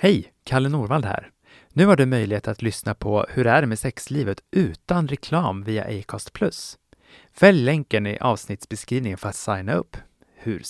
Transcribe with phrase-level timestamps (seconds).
[0.00, 0.32] Hej!
[0.44, 1.30] Kalle Norvald här.
[1.72, 5.84] Nu har du möjlighet att lyssna på Hur är det med sexlivet utan reklam via
[5.84, 6.30] Acast+.
[7.32, 9.96] Fäll länken i avsnittsbeskrivningen för att signa upp.
[10.36, 10.62] Hur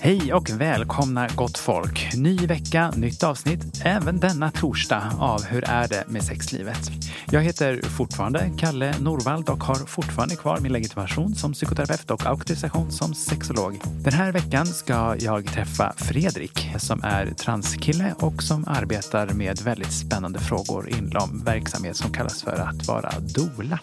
[0.00, 2.14] Hej och välkomna gott folk!
[2.16, 6.90] Ny vecka, nytt avsnitt, även denna torsdag av Hur är det med sexlivet?
[7.30, 12.92] Jag heter fortfarande Kalle Norvald och har fortfarande kvar min legitimation som psykoterapeut och auktorisation
[12.92, 13.80] som sexolog.
[14.04, 19.92] Den här veckan ska jag träffa Fredrik som är transkille och som arbetar med väldigt
[19.92, 23.78] spännande frågor inom verksamhet som kallas för att vara dola.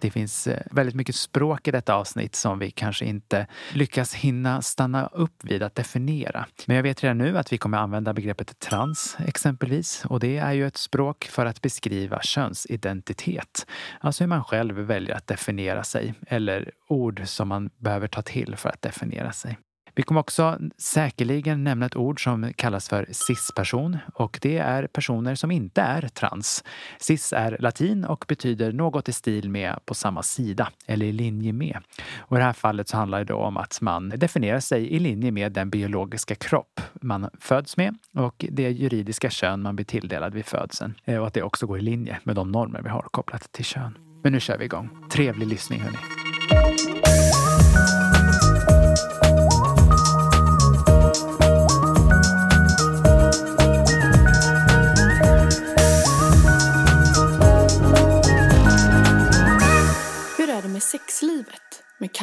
[0.00, 4.62] Det finns eh, väldigt mycket språk i detta avsnitt som vi kanske inte lyckas hinna
[4.62, 6.46] stanna upp vid att definiera.
[6.66, 10.52] Men jag vet redan nu att vi kommer använda begreppet trans exempelvis och det är
[10.52, 13.66] ju ett språk för att beskriva könsidentitet.
[14.00, 18.56] Alltså hur man själv väljer att definiera sig eller ord som man behöver ta till
[18.56, 19.58] för att definiera sig.
[19.94, 25.34] Vi kommer också säkerligen nämna ett ord som kallas för cis-person och det är personer
[25.34, 26.64] som inte är trans.
[26.98, 31.52] Cis är latin och betyder något i stil med på samma sida eller i linje
[31.52, 31.78] med.
[32.18, 34.98] Och I det här fallet så handlar det då om att man definierar sig i
[34.98, 40.34] linje med den biologiska kropp man föds med och det juridiska kön man blir tilldelad
[40.34, 40.94] vid födseln.
[41.04, 43.64] Eh, och att det också går i linje med de normer vi har kopplat till
[43.64, 43.98] kön.
[44.22, 45.08] Men nu kör vi igång.
[45.10, 45.98] Trevlig lyssning hörni.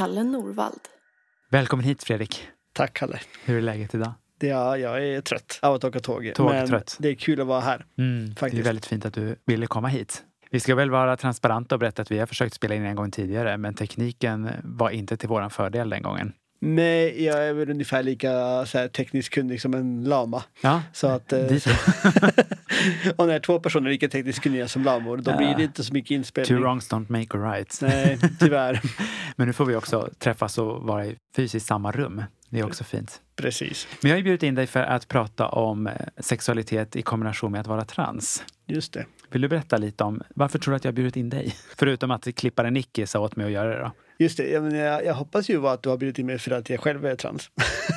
[0.07, 0.79] Kalle Norvald.
[1.49, 2.47] Välkommen hit Fredrik.
[2.73, 3.19] Tack Kalle.
[3.45, 4.13] Hur är läget idag?
[4.39, 6.31] Det är, jag är trött av att åka tåg.
[6.35, 6.95] Tågtrött.
[6.99, 7.85] Men det är kul att vara här.
[7.97, 10.23] Mm, det är väldigt fint att du ville komma hit.
[10.51, 13.11] Vi ska väl vara transparenta och berätta att vi har försökt spela in en gång
[13.11, 16.33] tidigare men tekniken var inte till våran fördel den gången.
[16.59, 20.43] Nej, jag är väl ungefär lika här, tekniskt kunnig som en lama.
[20.61, 21.39] Ja, så att, eh,
[23.15, 25.37] och när två personer är lika tekniskt kunniga som lamor då ja.
[25.37, 26.57] blir det inte så mycket inspelning.
[26.57, 27.79] Two wrongs don't make a right.
[27.81, 28.81] Nej, tyvärr.
[29.35, 32.23] Men nu får vi också träffas och vara i fysiskt samma rum.
[32.49, 33.21] Det är också fint.
[33.35, 33.87] Precis.
[34.01, 37.61] Men jag har bjudit in dig för att prata om eh, sexualitet i kombination med
[37.61, 38.43] att vara trans.
[38.67, 39.05] Just det.
[39.31, 41.55] Vill du berätta lite om varför tror du att jag har bjudit in dig?
[41.75, 43.91] Förutom att klipparen Nicky sa åt mig att göra det då.
[44.19, 46.69] Just det, jag, jag, jag hoppas ju att du har bjudit in mig för att
[46.69, 47.49] jag själv är trans.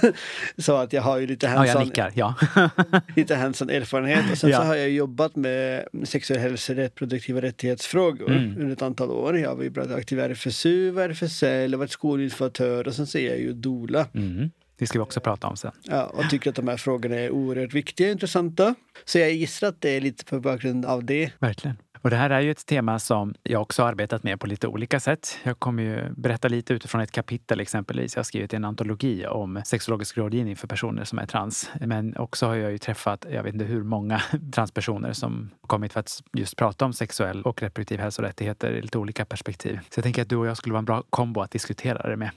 [0.58, 2.34] så att jag har ju lite hands-on, ja, jag nickar, ja.
[3.16, 4.30] lite hands erfarenhet.
[4.32, 4.58] Och sen ja.
[4.58, 8.56] så har jag jobbat med sexuell hälsa och reproduktiva rättighetsfrågor mm.
[8.60, 9.38] under ett antal år.
[9.38, 13.52] Jag har varit aktiv i RFSU, RFSL, varit skolinformatör och sen så är jag ju
[13.52, 14.06] dola.
[14.14, 14.50] Mm.
[14.78, 15.72] Det ska vi också prata om sen.
[15.82, 18.74] Ja, och tycker att de här frågorna är oerhört viktiga och intressanta.
[19.04, 21.30] Så jag gissar att det är lite på bakgrund av det.
[21.38, 21.76] Verkligen.
[22.02, 25.00] Och det här är ju ett tema som jag också arbetat med på lite olika
[25.00, 25.38] sätt.
[25.42, 28.16] Jag kommer ju berätta lite utifrån ett kapitel exempelvis.
[28.16, 31.70] Jag har skrivit en antologi om sexologisk rådgivning för personer som är trans.
[31.80, 34.22] Men också har jag ju träffat, jag vet inte hur många
[34.52, 39.24] transpersoner som kommit för att just prata om sexuell och reproduktiv hälsorättigheter i lite olika
[39.24, 39.80] perspektiv.
[39.90, 42.16] Så jag tänker att du och jag skulle vara en bra kombo att diskutera det
[42.16, 42.30] med.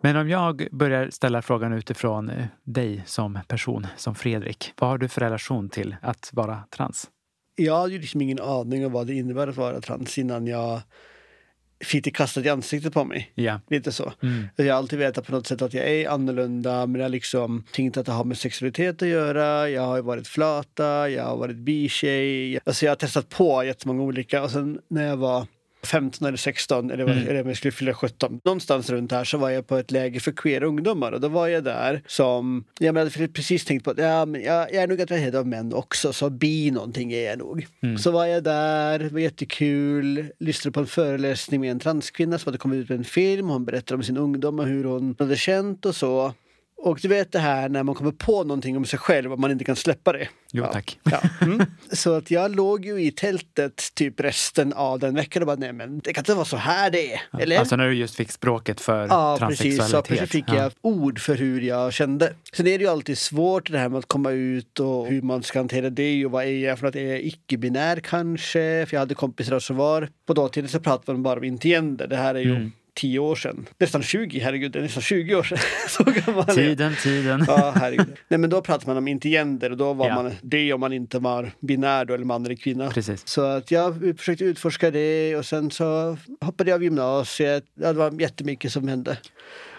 [0.00, 4.72] Men om jag börjar ställa frågan utifrån eh, dig som person, som Fredrik.
[4.78, 7.08] Vad har du för relation till att vara trans?
[7.56, 10.80] Jag hade ju liksom ingen aning om vad det innebär att vara trans innan jag
[11.84, 13.32] fick det kastat i ansiktet på mig.
[13.34, 13.60] Ja.
[13.70, 14.12] Lite så.
[14.22, 14.48] Mm.
[14.56, 17.64] Jag har alltid vetat på något sätt att jag är annorlunda men jag har liksom
[17.72, 19.68] tänkt att det har med sexualitet att göra.
[19.68, 22.58] Jag har varit flata, jag har varit bitjej.
[22.64, 25.46] Alltså jag har testat på jättemånga olika och sen när jag var
[25.82, 27.28] 15 eller 16 eller, mm.
[27.28, 28.40] eller om jag skulle fylla 17.
[28.44, 31.48] Någonstans runt här så var jag på ett läger för queera ungdomar och då var
[31.48, 35.00] jag där som, jag hade precis tänkt på att ja, men jag, jag är nog
[35.00, 37.66] attraherad av män också så bi någonting är jag nog.
[37.82, 37.98] Mm.
[37.98, 42.50] Så var jag där, det var jättekul, lyssnade på en föreläsning med en transkvinna som
[42.50, 45.36] hade kommit ut med en film, hon berättade om sin ungdom och hur hon hade
[45.36, 46.34] känt och så.
[46.80, 49.50] Och du vet det här när man kommer på någonting om sig själv och man
[49.50, 50.28] inte kan släppa det.
[50.52, 50.72] Jo, ja.
[50.72, 50.98] tack.
[51.02, 51.20] Ja.
[51.40, 51.66] Mm.
[51.92, 55.72] Så att jag låg ju i tältet typ resten av den veckan och bara, nej
[55.72, 57.20] men det kan inte vara så här det är.
[57.38, 57.58] Eller?
[57.58, 59.78] Alltså när du just fick språket för ja, transsexualitet.
[59.78, 62.32] Precis, så precis fick jag ord för hur jag kände.
[62.52, 65.42] Sen är det ju alltid svårt det här med att komma ut och hur man
[65.42, 68.86] ska hantera det och vad är jag för att är jag icke-binär kanske?
[68.88, 72.06] För jag hade kompisar som var, på dåtiden så pratade man bara om intiender.
[72.06, 73.66] Det här är ju mm tio år sedan.
[73.78, 75.58] Nästan 20, herregud, det är nästan 20 år sedan.
[75.88, 77.44] Så gammal tiden, tiden.
[77.48, 78.16] Ja, herregud.
[78.28, 80.14] Nej, men då pratade man om intigender och då var ja.
[80.14, 82.90] man det om man inte var binär då, eller man eller kvinna.
[82.90, 83.28] Precis.
[83.28, 87.64] Så att jag försökte utforska det och sen så hoppade jag av gymnasiet.
[87.74, 89.16] Ja, det var jättemycket som hände.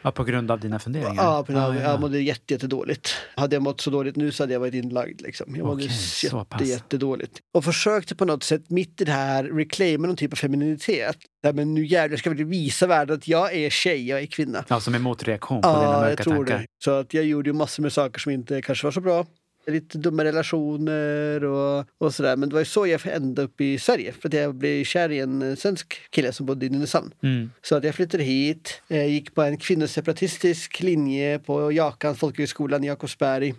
[0.02, 1.24] Ja, på grund av dina funderingar?
[1.24, 3.10] Ja, på grund av, Ah, jag mådde jätte, jättedåligt.
[3.36, 5.22] Hade jag mått så dåligt nu så hade jag varit inlagd.
[5.22, 5.56] Liksom.
[5.56, 6.24] Jag mådde pass.
[6.24, 7.40] jätte, jättedåligt.
[7.54, 11.18] Och försökte på något sätt mitt i det här reclaima någon typ av femininitet.
[11.44, 14.66] Nej, men nu jävlar ska vi visa världen att jag är tjej, jag är kvinna.
[14.68, 16.58] Ja, som en motreaktion på dina Ja, jag mörka tror tankar.
[16.58, 16.66] det.
[16.84, 19.26] Så att jag gjorde ju massor med saker som inte kanske var så bra.
[19.70, 22.36] Lite dumma relationer och, och sådär.
[22.38, 24.12] Men det var ju så jag ända upp i Sverige.
[24.12, 27.14] För att jag blev kär i en eh, svensk kille som bodde i Nynäshamn.
[27.24, 27.52] Mm.
[27.62, 32.88] Så att jag flyttade hit, eh, gick på en kvinnoseparatistisk linje på Jakans folkhögskolan i
[32.88, 33.54] Jakobsberg.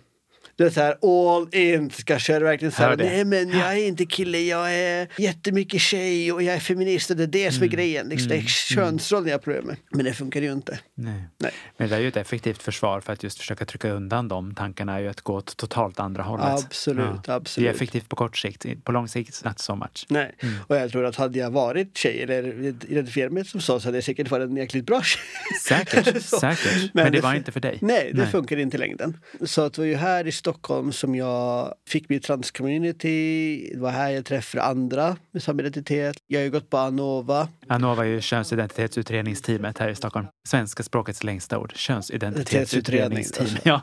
[0.55, 3.87] Det är så här all in, ska köra verkligen så här, nej men jag är
[3.87, 7.63] inte kille, jag är jättemycket tjej och jag är feminist och det är det som
[7.63, 8.09] är grejen.
[8.09, 8.29] Liksom.
[8.29, 9.75] Det är könsrollen jag har problem med.
[9.91, 10.79] Men det funkar ju inte.
[10.95, 11.23] Nej.
[11.37, 11.51] Nej.
[11.77, 14.95] Men det är ju ett effektivt försvar för att just försöka trycka undan de tankarna
[14.95, 16.45] är ju att gå åt totalt andra hållet.
[16.65, 17.75] Absolut, Det är absolut.
[17.75, 20.05] effektivt på kort sikt, på lång sikt not so much.
[20.09, 20.55] Nej, Mm.
[20.67, 23.97] och jag tror att hade jag varit tjej eller identifierat mig som så så hade
[23.97, 25.21] jag säkert varit en jäkligt bra tjej.
[25.61, 26.93] Säkert, säkert.
[26.93, 27.77] Men, det det var inte för dig.
[27.81, 28.31] Nej, det Nej.
[28.31, 29.17] funkar inte i längden.
[29.45, 30.50] Så att det var ju här i Stockholm
[30.91, 33.69] som jag fick mitt transcommunity.
[33.73, 36.17] Det var här jag träffade andra med samma identitet.
[36.27, 37.47] Jag har ju gått på Anova.
[37.67, 40.27] Anova är ju könsidentitetsutredningsteamet här i Stockholm.
[40.47, 41.73] Svenska språkets längsta ord.
[41.75, 43.47] Könsidentitetsutredningsteam.
[43.47, 43.61] Identitetsutredning.
[43.63, 43.81] Ja,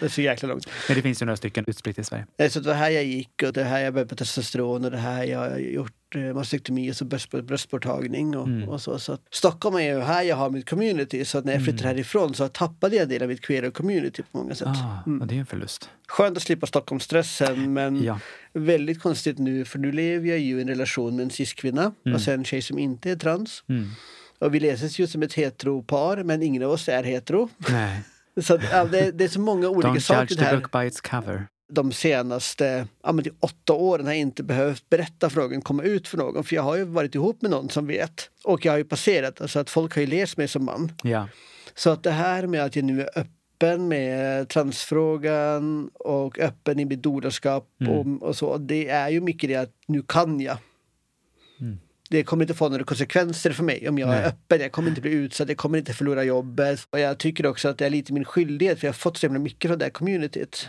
[0.00, 0.66] Det är så jäkla långt.
[0.88, 2.26] men det finns ju några stycken utspritt i Sverige.
[2.38, 4.90] Eh, Så det var här jag gick och det här jag började på testosteron och
[4.90, 5.92] det här jag har gjort
[6.34, 8.68] mastektomi och så bröst, bröstborttagning och, Mm.
[8.68, 8.98] och så.
[8.98, 11.88] så att Stockholm är ju här jag har mitt community så att när jag flyttade
[11.88, 14.68] härifrån så tappade jag en del av mitt queer community på många sätt.
[14.68, 15.26] Ah, Mm.
[15.28, 15.88] det är en förlust.
[16.08, 18.18] Skönt att slippa Stockholmsstressen men Ja.
[18.52, 22.14] väldigt konstigt nu för nu lever jag ju i en relation med en cis-kvinna Mm.
[22.14, 23.64] och sen en tjej som inte är trans.
[23.68, 23.88] Mm.
[24.38, 27.48] Och vi läses ju som ett heteropar men ingen av oss är hetero.
[27.70, 28.00] Nej.
[28.42, 30.56] Så att, ja, det, det är så många olika Don't saker judge the här.
[30.56, 31.46] book by its cover.
[31.70, 35.82] De senaste ja, men är åtta åren har jag inte behövt berätta för någon, komma
[35.82, 36.44] ut för någon.
[36.44, 38.30] För jag har ju varit ihop med någon som vet.
[38.44, 40.92] Och jag har ju passerat, alltså att folk har ju läst mig som man.
[41.02, 41.28] Ja.
[41.74, 46.84] Så att det här med att jag nu är öppen med transfrågan och öppen i
[46.84, 47.92] mitt dolarskap Mm.
[47.92, 48.58] och, och så.
[48.58, 50.56] Det är ju mycket det att nu kan jag.
[51.60, 51.78] Mm.
[52.10, 54.24] Det kommer inte få några konsekvenser för mig om jag är Nej.
[54.24, 54.60] öppen.
[54.60, 56.80] Jag kommer inte bli utsatt, jag kommer inte förlora jobbet.
[56.90, 59.26] Och jag tycker också att det är lite min skyldighet för jag har fått så
[59.26, 60.68] himla mycket från det här communityt.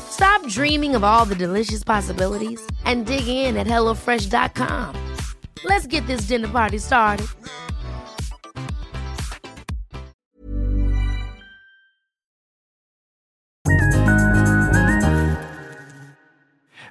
[0.11, 4.95] Stop dreaming of all the delicious possibilities and dig in at HelloFresh.com.
[5.63, 7.27] Let's get this dinner party started.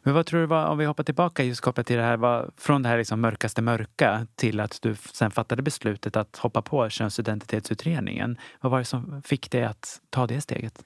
[0.02, 2.50] Men vad tror du var, om vi hoppar tillbaka just kopplat till det här, var,
[2.56, 6.88] från det här liksom mörkaste mörka till att du sen fattade beslutet att hoppa på
[6.88, 8.38] könsidentitetsutredningen.
[8.60, 10.82] Vad var det som fick dig att ta det steget?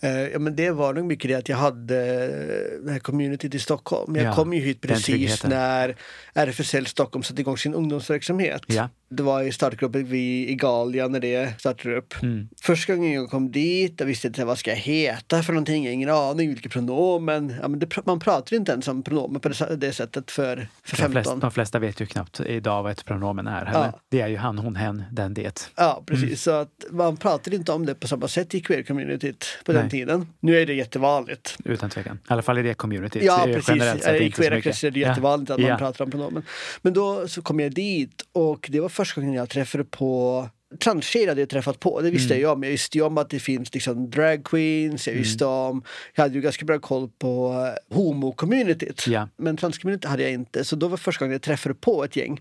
[0.00, 3.54] Eh, ja, men det var nog mycket det att jag hade eh, det här communityt
[3.54, 4.16] i Stockholm.
[4.16, 5.96] Jag Ja, kom ju hit precis när
[6.34, 8.62] RFSL Stockholm satte igång sin ungdomsverksamhet.
[8.66, 8.88] Ja.
[9.08, 12.22] Det var i startgruppen vi i Galia när det startade upp.
[12.22, 12.48] Mm.
[12.60, 15.94] Första gången jag kom dit, jag visste inte vad ska jag heta för någonting, jag
[15.94, 17.54] ingen aning vilket pronomen.
[17.62, 20.96] Ja, men det, man pratar inte ens om pronomen på det, det sättet för, för
[20.96, 21.12] De 15.
[21.12, 23.70] flesta, de flesta vet ju knappt idag vad ett pronomen är.
[23.72, 24.00] Ja.
[24.10, 25.70] Det är ju han, hon, hen, den, det.
[25.76, 26.24] Ja, precis.
[26.24, 26.36] Mm.
[26.36, 29.90] Så att man pratade inte om det på samma sätt i queer-communityt på den Nej.
[30.00, 30.26] tiden.
[30.40, 31.56] Nu är det jättevanligt.
[31.64, 32.16] Utan tvekan.
[32.16, 33.22] I alla fall i det communityt.
[33.22, 33.68] Ja, Eh, precis.
[33.68, 35.08] Generellt I queera kretsar är det Ja.
[35.08, 35.68] jättevanligt att Ja.
[35.68, 36.42] man pratar om pronomen.
[36.82, 41.28] Men då så kom jag dit och det var första gången jag träffade på transtjejer
[41.28, 42.62] hade jag träffat på, det visste jag om.
[42.62, 45.82] Jag visste ju om att det finns liksom drag queens, jag visste om,
[46.14, 49.08] jag hade ju ganska bra koll på uh, homo-communityt.
[49.08, 49.28] Ja.
[49.36, 52.40] Men transcommunity hade jag inte, så då var första gången jag träffade på ett gäng.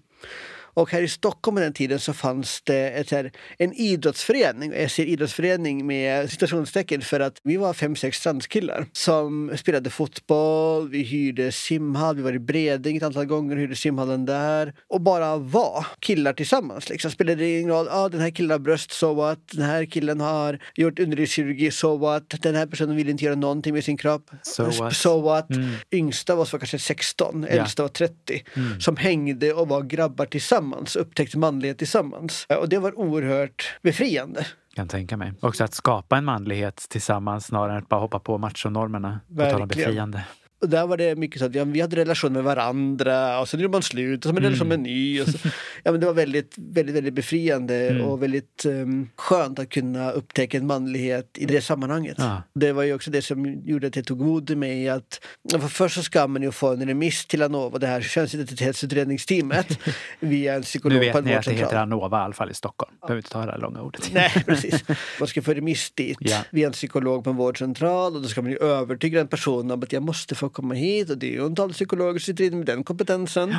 [0.75, 4.72] Och här i Stockholm på den tiden så fanns det ett här, en idrottsförening.
[4.72, 9.89] Och Jag ser idrottsförening med citationstecken för att vi var fem, sex transkillar som spelade
[9.89, 14.74] fotboll, vi hyrde simhall, vi var i Bredäng ett antal gånger, hyrde simhallen där.
[14.88, 16.89] Och bara var killar tillsammans.
[16.89, 17.12] Liksom.
[17.12, 19.39] Spelade ingen roll, ah, den här killen har bröst, so what?
[19.51, 22.29] Den här killen har gjort underlivskirurgi, so what?
[22.41, 24.96] Den här personen vill inte göra någonting med sin kropp, So what?
[24.96, 25.48] So what?
[25.91, 28.44] Yngsta var så kanske 16, äldsta var 30.
[28.79, 30.64] Som hängde och var grabbar tillsammans,
[30.95, 32.45] upptäckte manlighet tillsammans.
[32.60, 34.45] Och det var oerhört befriande.
[34.75, 35.34] Kan tänka mig.
[35.39, 39.19] Också att skapa en manlighet tillsammans snarare än att bara hoppa på machonormerna.
[39.27, 39.67] På tal om Verkligen.
[39.67, 40.24] befriande.
[40.65, 43.60] Och där var det mycket så att ja, vi hade relation med varandra och sen
[43.60, 45.22] gjorde man slut och så hade man relation med en ny.
[45.22, 45.38] Och så,
[45.84, 50.57] ja, men det var väldigt, väldigt, väldigt befriande och väldigt um, skönt att kunna upptäcka
[50.57, 52.15] en manlighet i det sammanhanget.
[52.19, 52.43] Ja.
[52.55, 55.60] Det var ju också det som gjorde att jag tog mod i mig att för
[55.60, 59.79] först så ska man ju få en remiss till Anova, det här könsidentitetsutredningsteamet
[60.19, 61.67] via en psykolog Nu på vet en ni att det vårdcentral.
[61.69, 62.91] heter Anova i alla fall i Stockholm.
[63.01, 64.10] Behöver inte ta det här långa ordet.
[64.13, 64.84] Nej, precis.
[65.19, 66.38] Man ska få remiss dit Ja.
[66.51, 69.84] via en psykolog på en vårdcentral och då ska man ju övertyga den personen om
[69.84, 72.43] att jag måste få komma hit och det är ju en tal psykologer som sitter
[72.43, 73.55] inne med den kompetensen.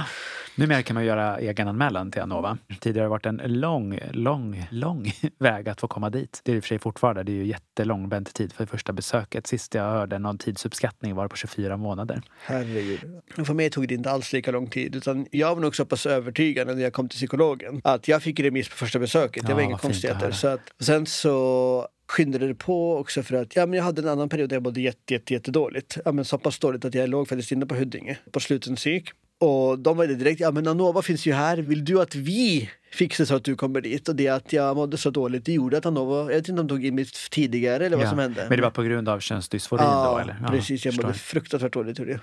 [0.59, 2.59] Numera kan man göra egenanmälan till Anova.
[2.81, 6.41] Tidigare har det varit en lång, lång, lång väg att få komma dit.
[6.45, 7.23] Det är i och för sig fortfarande.
[7.23, 9.47] Det är ju jättelång väntetid för första besöket.
[9.47, 12.23] Sist jag hörde någon tidsuppskattning var det på 24 månader.
[12.43, 13.01] Herregud.
[13.47, 16.07] För mig tog det inte alls lika lång tid utan jag var nog så pass
[16.07, 19.47] övertygad när jag kom till psykologen att jag fick remiss på första besöket.
[19.47, 20.31] Det Ja, var inga konstigheter.
[20.31, 24.09] Så att, sen så skyndade det på också för att ja, men jag hade en
[24.09, 25.99] annan period där jag mådde jätte, jätte, jättedåligt.
[26.05, 29.11] Ja, men så pass dåligt att jag låg faktiskt inne på Huddinge på sluten psyk.
[29.41, 32.71] Och de var det direkt, ja men Anova finns ju här, vill du att vi
[32.93, 34.09] fixar så att du kommer dit?
[34.09, 36.67] Och det att jag mådde så dåligt, det gjorde att Anova, jag vet inte om
[36.67, 38.11] de tog in mig tidigare eller vad Ja.
[38.11, 38.47] som hände.
[38.49, 40.19] Men det var på grund av könsdysforin ja, då?
[40.19, 40.37] Eller?
[40.43, 41.09] Ja, precis, jag förstår.
[41.09, 42.21] mådde fruktansvärt dåligt det.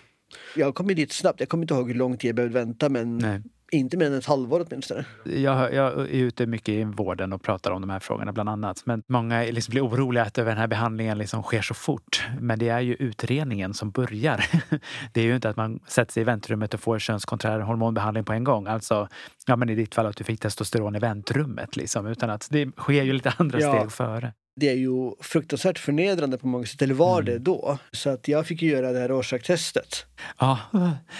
[0.56, 3.18] Jag kom dit snabbt, jag kommer inte ihåg hur lång tid jag behövde vänta men
[3.18, 3.42] Nej.
[3.74, 5.06] Inte mer än ett halvår åtminstone.
[5.24, 8.82] Jag, jag är ute mycket i vården och pratar om de här frågorna bland annat.
[8.86, 12.24] Men många liksom blir oroliga att över den här behandlingen liksom sker så fort.
[12.40, 14.46] Men det är ju utredningen som börjar.
[15.14, 18.34] Det är ju inte att man sätter sig i väntrummet och får könskonträr hormonbehandling på
[18.34, 18.68] en gång.
[18.68, 19.08] Alltså,
[19.48, 22.08] ja men i ditt fall att du fick testosteron i väntrummet liksom.
[22.08, 23.76] Utan att det sker ju lite andra Ja.
[23.78, 24.34] steg före.
[24.56, 27.26] Det är ju fruktansvärt förnedrande på många sätt, eller var Mm.
[27.34, 27.78] det då?
[27.92, 30.06] Så att jag fick ju göra det här Rorschach-testet.
[30.40, 30.60] Ja,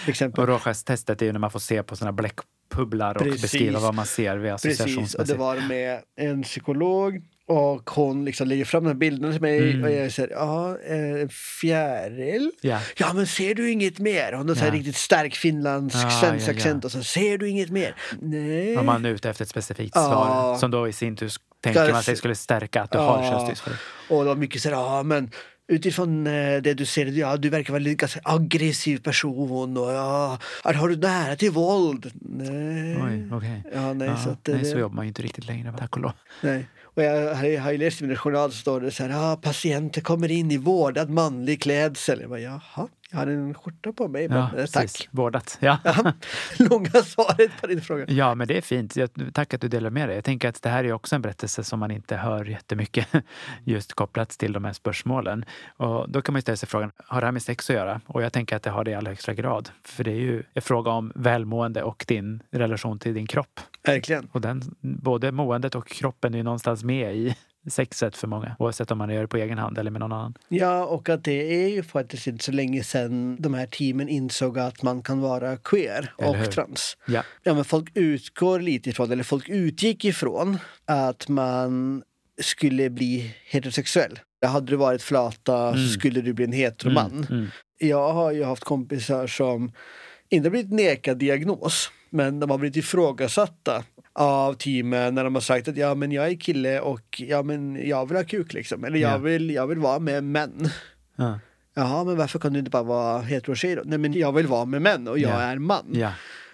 [0.04, 0.42] Till exempel.
[0.42, 3.42] och Rorschach-testet är ju när man får se på såna bläckbubblar och Precis.
[3.42, 5.38] beskriva vad man ser vid Precis, och det associationsmässigt.
[5.38, 9.84] var med en psykolog och hon liksom lägger fram den här bilden till mig Mm.
[9.84, 11.28] och jag säger ja, eh, en
[11.60, 12.50] fjäril?
[12.60, 12.80] Ja.
[12.96, 14.32] Ja men ser du inget mer?
[14.32, 14.72] Hon har Ja.
[14.72, 16.52] riktigt stark finländsk Ja, svensk ja.
[16.52, 17.94] accent och så ser du inget mer?
[18.20, 18.76] Nej.
[18.76, 20.02] Om man är ute efter ett specifikt Ja.
[20.04, 21.32] svar som då i sin tur
[21.62, 23.30] tänker man sig skulle stärka att du har Ja.
[23.30, 23.74] könsdysfori.
[24.10, 25.30] Och det var mycket så här, ja men
[25.68, 30.38] utifrån eh, det du ser, ja du verkar vara en ganska aggressiv person och ja,
[30.62, 32.10] har du nära till våld?
[32.20, 32.96] Nej.
[33.04, 33.62] Oj, okej.
[33.74, 35.96] Ja, nej, Ja, så att nej, det- så jobbar man ju inte riktigt längre, tack
[35.96, 36.12] och lov.
[36.40, 36.66] Nej.
[36.94, 39.36] Och jag har, har ju läst i min journal så står det så här, ah,
[39.36, 42.20] patienter kommer in i vårdad manlig klädsel.
[42.20, 44.82] Jag bara, jaha, jag har en skjorta på mig, men Ja, eh, tack.
[44.82, 45.08] precis.
[45.10, 45.58] Vårdat.
[45.60, 45.78] Ja.
[45.84, 46.12] Ja,
[46.58, 48.04] långa svaret på din fråga.
[48.08, 48.96] ja, men det är fint.
[48.96, 50.14] Jag, tack att du delar med dig.
[50.16, 53.08] Jag tänker att det här är också en berättelse som man inte hör jättemycket
[53.64, 55.44] just kopplat till de här spörsmålen.
[55.76, 58.00] Och då kan man ju ställa sig frågan, har det här med sex att göra?
[58.06, 59.70] Och jag tänker att det har det i allra högsta grad.
[59.84, 63.60] För det är ju en fråga om välmående och din relation till din kropp.
[63.86, 64.28] Verkligen.
[64.32, 68.56] Och den, både måendet och kroppen är ju någonstans med i sexet för många.
[68.58, 70.34] Oavsett om man gör det på egen hand eller med någon annan.
[70.48, 74.58] Ja, och att det är ju faktiskt inte så länge sedan de här teamen insåg
[74.58, 76.96] att man kan vara queer och trans.
[77.06, 77.22] Ja.
[77.42, 82.02] Ja, men folk utgår lite ifrån, eller folk utgick ifrån att man
[82.40, 84.18] skulle bli heterosexuell.
[84.46, 87.26] Hade du varit flata så skulle du bli en heteroman.
[87.30, 87.46] Mm.
[87.78, 89.72] Jag har ju haft kompisar som
[90.28, 95.68] inte blivit nekad diagnos, men de har blivit ifrågasatta av teamen när de har sagt
[95.68, 98.84] att ja men jag är kille och ja men jag vill ha kuk liksom.
[98.84, 99.18] Eller jag, Ja.
[99.18, 100.68] vill, jag vill vara med män.
[101.16, 101.38] Ja.
[101.74, 103.82] Jaha, men varför kan du inte bara vara hetero-tjej då?
[103.84, 105.40] Nej men jag vill vara med män och jag Ja.
[105.42, 105.84] är man.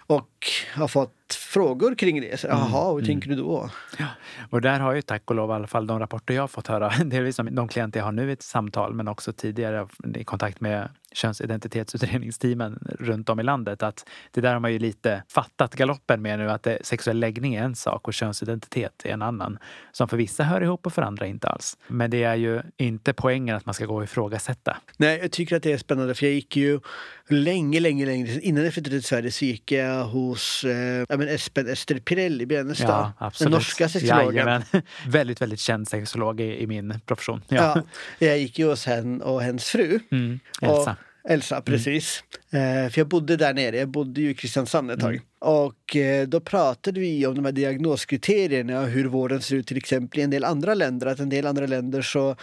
[0.07, 0.31] Och
[0.75, 2.41] har fått frågor kring det.
[2.41, 3.71] Så, Jaha, hur tänker du då?
[3.99, 4.07] Ja,
[4.51, 6.93] och där har ju tack och lov i alla fall de rapporter jag fått höra,
[7.05, 10.61] delvis som de klienter jag har nu i ett samtal men också tidigare i kontakt
[10.61, 16.23] med könsidentitetsutredningsteamen runt om i landet att det där har man ju lite fattat galoppen
[16.23, 19.59] med nu att det, sexuell läggning är en sak och könsidentitet är en annan.
[19.93, 21.79] Som för vissa hör ihop och för andra inte alls.
[21.89, 24.77] Men det är ju inte poängen att man ska gå och ifrågasätta.
[24.97, 26.81] Nej, jag tycker att det är spännande för jag gick ju
[27.29, 31.69] länge, länge, länge innan jag flyttade till Sverige så gick jag hos eh, men Espen
[31.69, 32.89] Ester Pirelli i Benestad.
[32.89, 33.51] Ja, absolut.
[33.51, 34.35] Den norska sexologen.
[34.35, 34.63] Jajamän.
[35.09, 37.43] väldigt, väldigt känd sexolog i, i min profession.
[37.49, 37.83] Ja.
[38.19, 40.01] jag gick ju hos henne och hennes fru.
[40.11, 40.91] Mm, Elsa.
[40.91, 42.25] Och, Elsa, precis.
[42.51, 42.85] Mm.
[42.85, 45.15] Eh, för jag bodde där nere, jag bodde ju i Kristiansand ett tag.
[45.15, 45.25] Mm.
[45.39, 49.77] Och eh, då pratade vi om de här diagnoskriterierna och hur vården ser ut till
[49.77, 51.07] exempel i en del andra länder.
[51.07, 52.37] Att en del andra länder så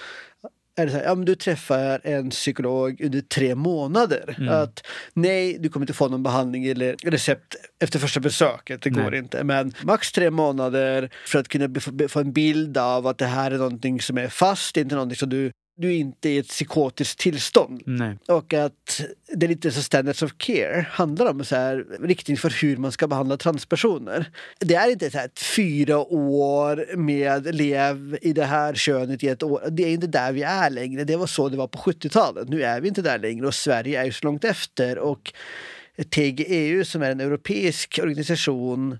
[0.77, 4.35] är det så här, ja, men du träffar en psykolog under tre månader.
[4.37, 4.53] Mm.
[4.53, 8.81] Att nej, du kommer inte få någon behandling eller recept efter första besöket.
[8.81, 9.43] Det går inte.
[9.43, 13.57] Men max tre månader för att kunna få en bild av att det här är
[13.57, 17.81] någonting som är fast, inte någonting som du du är inte i ett psykotiskt tillstånd.
[17.85, 18.17] Nej.
[18.27, 19.01] Och att
[19.33, 22.91] det är lite så standards of care handlar om så här, riktning för hur man
[22.91, 24.31] ska behandla transpersoner.
[24.59, 29.43] Det är inte så här fyra år med lev i det här könet i ett
[29.43, 29.61] år.
[29.71, 31.03] Det är inte där vi är längre.
[31.03, 32.49] Det var så det var på 70-talet.
[32.49, 34.97] Nu är vi inte där längre och Sverige är ju så långt efter.
[34.97, 35.33] Och
[36.09, 38.99] TGEU som är en europeisk organisation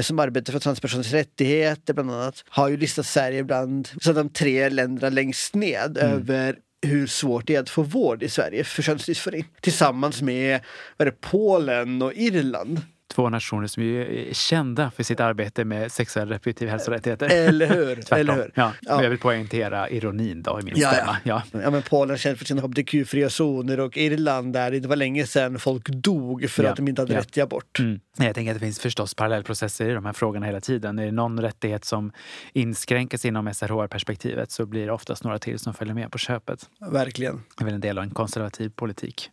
[0.00, 4.68] som arbetar för transpersoners rättigheter bland annat har ju listat Sverige bland så de tre
[4.68, 6.12] länderna längst ned mm.
[6.12, 6.56] över
[6.86, 9.44] hur svårt det är att få vård i Sverige för könsdysfori.
[9.60, 10.60] Tillsammans med
[10.96, 12.80] vad det, Polen och Irland
[13.12, 17.28] två nationer som är kända för sitt arbete med sexuell reproduktiv hälsorättigheter.
[17.32, 18.14] Eller hur?
[18.14, 18.52] Eller hur?
[18.54, 18.72] Ja.
[18.80, 19.02] ja.
[19.02, 21.16] Jag vill poängtera ironin då i min ja, stämma.
[21.24, 21.42] Ja.
[21.52, 21.70] Ja.
[21.70, 25.88] men Polen känd för sina hbtq-fria zoner och Irland där det var länge sedan folk
[25.88, 27.78] dog för att de inte hade rätt till abort.
[27.78, 28.00] Mm.
[28.18, 30.98] Jag tänker att det finns förstås parallellprocesser i de här frågorna hela tiden.
[30.98, 32.12] Är det någon rättighet som
[32.52, 36.68] inskränks inom SRHR-perspektivet så blir det oftast några till som följer med på köpet.
[36.90, 37.42] Verkligen.
[37.56, 39.30] Det är väl en del av en konservativ politik.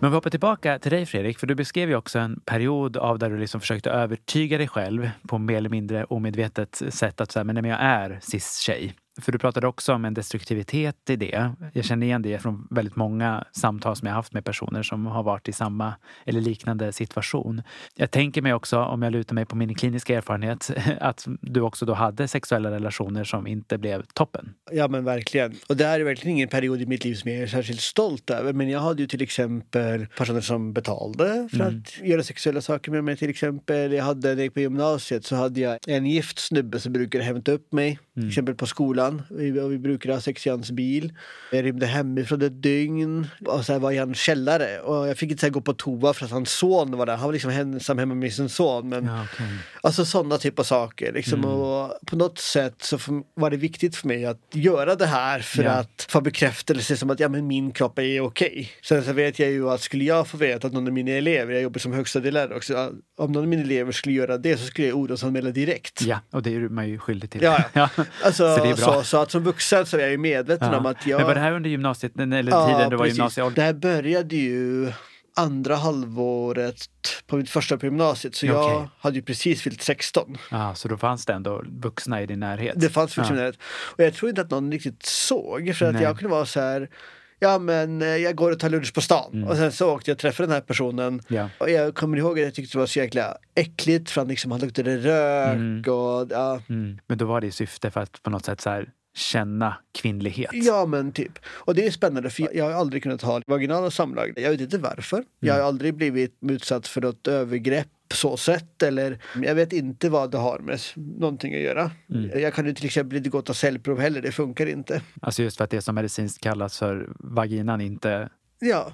[0.00, 3.18] Men vi hoppar tillbaka till dig Fredrik, för du beskrev ju också en period av
[3.18, 7.44] där du liksom försökte övertyga dig själv på mer eller mindre omedvetet sätt att säga,
[7.44, 8.94] men jag är cis-tjej.
[9.18, 11.50] För du pratade också om en destruktivitet i det.
[11.72, 15.22] Jag känner igen det från väldigt många samtal som jag haft med personer som har
[15.22, 15.94] varit i samma
[16.26, 17.62] eller liknande situation.
[17.94, 20.70] Jag tänker mig också, om jag lutar mig på min kliniska erfarenhet,
[21.00, 24.54] att du också då hade sexuella relationer som inte blev toppen.
[24.70, 25.54] Ja men verkligen.
[25.68, 28.30] Och det här är verkligen ingen period i mitt liv som jag är särskilt stolt
[28.30, 28.52] över.
[28.52, 31.78] Men jag hade ju till exempel personer som betalade för mm.
[31.78, 33.92] att göra sexuella saker med mig till exempel.
[33.92, 37.24] Jag hade, när jag gick på gymnasiet så hade jag en gift snubbe som brukade
[37.24, 38.00] hämta upp mig, mm.
[38.14, 39.22] till exempel på skolan skolan.
[39.28, 41.12] Vi, vi brukade ha sex i hans bil.
[41.52, 44.80] Jag rymde hemifrån ett dygn och så var i hans källare.
[44.80, 47.16] Och jag fick inte gå på toa för att hans son var där.
[47.16, 48.88] Han var liksom ensam hemma med sin son.
[48.88, 49.46] Men, ja, okay.
[49.82, 51.12] Alltså sådana typer av saker.
[51.12, 51.38] Liksom.
[51.38, 51.50] Mm.
[51.50, 52.98] Och på något sätt så
[53.34, 55.70] var det viktigt för mig att göra det här för ja.
[55.70, 58.48] att få bekräftelse som att ja, men min kropp är okej.
[58.48, 58.66] Okay.
[58.82, 61.52] Sen så vet jag ju att skulle jag få veta att någon av mina elever,
[61.52, 64.88] jag jobbar som högstadielärare också, om någon av mina elever skulle göra det så skulle
[64.88, 66.02] jag orosanmäla direkt.
[66.02, 67.42] Ja, och det är man ju skyldig till.
[67.42, 67.88] Ja, ja.
[68.22, 68.94] Alltså, så det är bra.
[68.94, 70.78] Så, så att som vuxen så är jag ju medveten ja.
[70.78, 71.18] om att jag...
[71.18, 73.56] Men var det här under gymnasiet, eller ja, tiden du var gymnasieålder?
[73.56, 74.92] Det här började ju
[75.38, 76.88] andra halvåret
[77.26, 78.34] på mitt första på gymnasiet.
[78.34, 78.88] Så jag okay.
[78.98, 80.36] hade ju precis fyllt 16.
[80.50, 82.80] Ja, så då fanns det ändå vuxna i din närhet?
[82.80, 83.58] Det fanns vuxna i närhet.
[83.96, 85.74] Och jag tror inte att någon riktigt såg.
[85.76, 86.02] För att Nej.
[86.02, 86.88] jag kunde vara så här
[87.38, 89.30] ja men eh, jag går och tar lunch på stan.
[89.32, 89.48] Mm.
[89.48, 91.20] Och sen så åkte jag och träffade den här personen.
[91.28, 91.48] Ja.
[91.58, 94.50] Och jag kommer ihåg att jag tyckte det var så jäkla äckligt för han, liksom,
[94.50, 95.80] han luktade rök mm.
[95.80, 96.60] och ja.
[96.68, 96.98] Mm.
[97.06, 100.50] Men då var det i syfte för att på något sätt så här känna kvinnlighet.
[100.52, 101.38] Ja men typ.
[101.46, 104.32] Och det är spännande för jag har aldrig kunnat ha vaginala samlag.
[104.36, 105.24] Jag vet inte varför.
[105.40, 105.68] Jag har mm.
[105.68, 110.58] aldrig blivit utsatt för något övergrepp så sätt eller jag vet inte vad det har
[110.58, 111.90] med någonting att göra.
[112.10, 112.40] Mm.
[112.40, 115.02] Jag kan ju till exempel inte gå och ta cellprov heller, det funkar inte.
[115.22, 118.28] Alltså just för att det som medicinskt kallas för vaginan inte
[118.58, 118.92] Ja.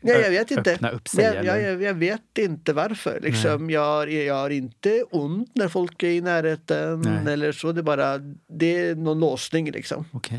[0.00, 0.72] Ja, jag vet inte.
[0.72, 3.20] Öppna upp sig, jag, jag, jag, vet inte varför.
[3.22, 7.32] Liksom, jag, jag har inte ont när folk är i närheten Nej.
[7.32, 7.72] eller så.
[7.72, 9.70] Det är bara det är någon låsning.
[9.70, 10.04] Liksom.
[10.12, 10.38] Okay.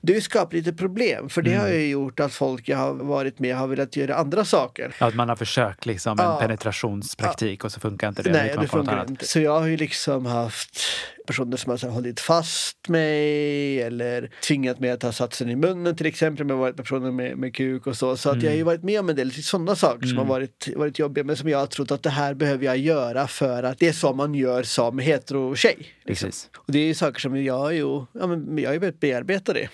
[0.00, 1.62] Det har skapat lite problem för det mm.
[1.62, 4.94] har ju gjort att folk jag har varit med har velat göra andra saker.
[4.98, 6.40] att man har försökt liksom en ja.
[6.40, 7.66] penetrationspraktik ja.
[7.66, 8.32] och så funkar inte det.
[8.32, 9.26] Nej, det funkar inte.
[9.26, 10.80] Så jag har ju liksom haft
[11.30, 15.96] personer som har så, hållit fast mig eller tvingat mig att ta satsen i munnen
[15.96, 16.46] till exempel.
[16.46, 18.16] Med varit personer med, med kuk och så.
[18.16, 18.38] Så mm.
[18.38, 18.66] att jag har ju mm.
[18.66, 20.08] varit med om en del sådana saker mm.
[20.08, 20.28] som har mm.
[20.28, 23.62] varit, varit jobbiga men som jag har trott att det här behöver jag göra för
[23.62, 25.86] att det är så man gör som hetero-tjej.
[26.04, 26.30] Liksom.
[26.56, 29.52] Och det är ju saker som jag, ju, ja, men jag har ju börjat bearbeta
[29.52, 29.68] det.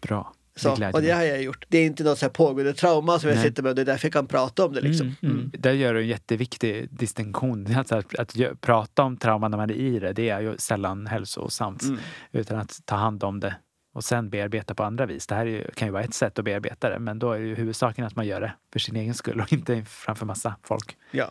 [0.00, 0.34] Bra.
[0.60, 1.64] Så, det och det har jag gjort.
[1.68, 3.36] Det är inte något så här pågående trauma som Nej.
[3.36, 4.80] jag sitter med och det är därför jag kan prata om det.
[4.80, 5.16] Liksom.
[5.22, 5.50] Mm, mm.
[5.58, 7.74] Där gör du en jätteviktig distinktion.
[7.76, 10.56] Alltså att, att, att prata om trauma när man är i det, det är ju
[10.58, 11.82] sällan hälsosamt.
[11.82, 11.98] Mm.
[12.32, 13.56] Utan att ta hand om det
[13.94, 15.26] och sen bearbeta på andra vis.
[15.26, 17.38] Det här är ju, kan ju vara ett sätt att bearbeta det, men då är
[17.38, 20.96] ju huvudsaken att man gör det för sin egen skull och inte framför massa folk.
[21.10, 21.30] Ja.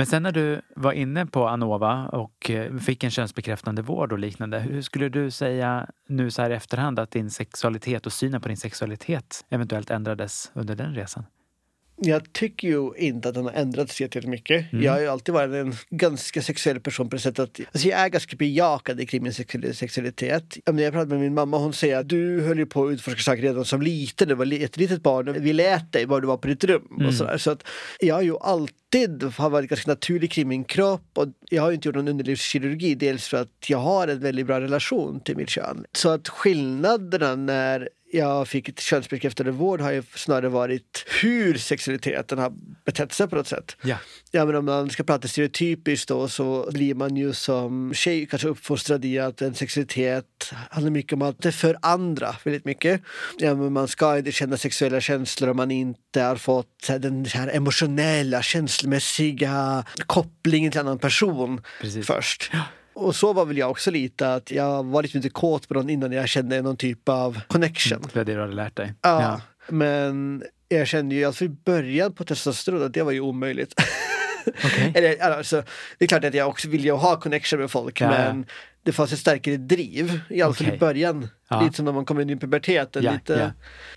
[0.00, 4.18] Men sen när du var inne på Anova och eh, fick en könsbekräftande vård och
[4.18, 8.40] liknande, hur skulle du säga nu så här i efterhand att din sexualitet och synen
[8.40, 11.24] på din sexualitet eventuellt ändrades under den resan?
[12.02, 14.72] Jag tycker ju inte att den har ändrats jättemycket.
[14.72, 14.84] Mm.
[14.84, 18.00] Jag har ju alltid varit en ganska sexuell person på det sättet att alltså jag
[18.00, 19.32] är ganska bejakande kring min
[19.74, 20.58] sexualitet.
[20.66, 23.20] Menar, jag pratar med min mamma hon säger att du höll ju på att utforska
[23.20, 24.28] saker redan som liten.
[24.28, 25.42] Du var ett litet barn.
[25.42, 26.88] Vi lät dig var du var på ditt rum.
[26.90, 27.06] Mm.
[27.06, 27.38] Och sådär.
[27.38, 27.62] Så att
[28.00, 31.74] jag har ju alltid har varit ganska naturlig kring min kropp och jag har ju
[31.74, 32.94] inte gjort någon underlivskirurgi.
[32.94, 35.84] Dels för att jag har en väldigt bra relation till mitt kön.
[35.92, 42.38] Så att skillnaderna när jag fick ett könsbekräftande vård har ju snarare varit hur sexualiteten
[42.38, 42.52] har
[42.84, 43.76] betett sig på något sätt.
[43.82, 43.96] Ja.
[44.30, 48.48] Ja, men om man ska prata stereotypiskt då så blir man ju som tjej kanske
[48.48, 53.02] uppfostrad i att en sexualitet handlar mycket om att det är för andra väldigt mycket.
[53.38, 57.48] Ja, men man ska inte känna sexuella känslor om man inte har fått den här
[57.48, 62.06] emotionella, känslomässiga kopplingen till en annan person Precis.
[62.06, 62.50] först.
[63.00, 65.90] Och så var väl jag också lite, att jag var lite inte kåt på någon
[65.90, 68.00] innan jag kände någon typ av connection.
[68.02, 68.94] Det var det du hade lärt dig?
[69.02, 73.74] Ja, men jag kände ju alltså i början på testosteron att det var ju omöjligt.
[74.46, 74.92] Okej.
[74.94, 75.62] Eller, alltså,
[75.98, 78.10] det är klart att jag också vill ju ha connection med folk Ja, ja.
[78.10, 78.46] men
[78.82, 80.76] det fanns ett starkare driv, i alla fall Okej.
[80.76, 81.28] i början.
[81.52, 81.60] Ja.
[81.62, 83.02] Lite som när man kommer in i puberteten.
[83.02, 83.32] Ja, lite.
[83.32, 83.50] ja.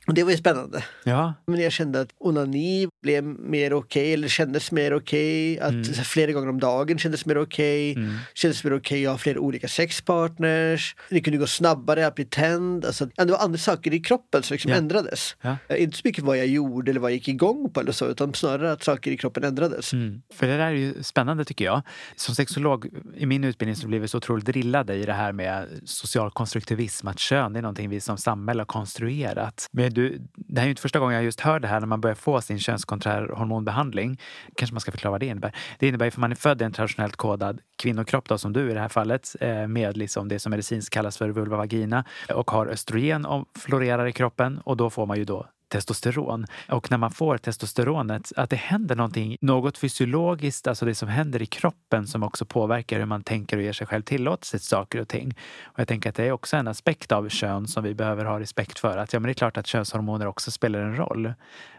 [0.07, 0.83] Och det var ju spännande.
[1.03, 5.59] Ja, Men jag kände att onani blev mer okej, eller kändes mer okej.
[5.59, 5.83] Att Mm.
[5.83, 7.97] flera gånger om dagen kändes mer okej.
[8.33, 10.95] Kändes mer okej att ha flera olika sexpartners.
[11.09, 12.85] Det kunde gå snabbare att bli tänd.
[12.85, 15.35] Alltså, det var andra saker i kroppen som liksom ändrades.
[15.41, 18.07] Eh, Inte så mycket vad jag gjorde eller vad jag gick igång på eller så,
[18.07, 19.93] utan snarare att saker i kroppen ändrades.
[19.93, 20.21] Mm.
[20.33, 21.81] För det där är ju spännande tycker jag.
[22.15, 25.81] Som sexolog i min utbildning så blev vi så otroligt drillade i det här med
[25.85, 29.67] social konstruktivism, att kön är någonting vi som samhälle har konstruerat.
[29.71, 31.87] Men du, det här är ju inte första gången jag just hör det här när
[31.87, 34.19] man börjar få sin könskonträr hormonbehandling.
[34.55, 35.55] Kanske man ska förklara vad det innebär.
[35.79, 38.71] Det innebär ju för man är född i en traditionellt kodad kvinnokropp då, som du
[38.71, 42.51] i det här fallet eh, med liksom det som medicinskt kallas för vulva vagina och
[42.51, 46.45] har östrogen och florerar i kroppen och då får man ju då testosteron.
[46.69, 51.41] Och när man får testosteronet, att det händer någonting, något fysiologiskt, alltså det som händer
[51.41, 55.01] i kroppen som också påverkar hur man tänker och ger sig själv tillåtelse till saker
[55.01, 55.37] och ting.
[55.63, 58.39] Och jag tänker att det är också en aspekt av kön som vi behöver ha
[58.39, 58.97] respekt för.
[58.97, 61.33] Att ja, men det är klart att könshormoner också spelar en roll.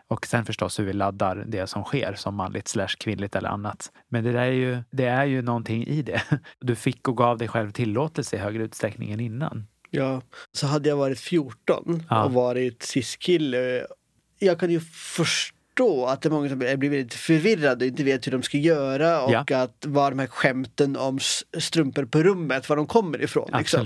[0.08, 3.92] Och sen förstås hur vi laddar det som sker som manligt slash kvinnligt eller annat.
[4.08, 6.22] Men det, där är ju, det är ju någonting i det.
[6.60, 9.66] Du fick och gav dig själv tillåtelse i högre utsträckning än innan.
[9.94, 12.24] Ja, så hade jag varit 14 Ja.
[12.24, 13.86] och varit cis-kille.
[14.38, 18.26] Jag kan ju förstå att det är många som blir väldigt förvirrade och inte vet
[18.26, 19.44] hur de ska göra och Ja.
[19.62, 21.18] att var de här skämten om
[21.58, 23.50] strumpor på rummet, var de kommer ifrån.
[23.58, 23.84] Liksom.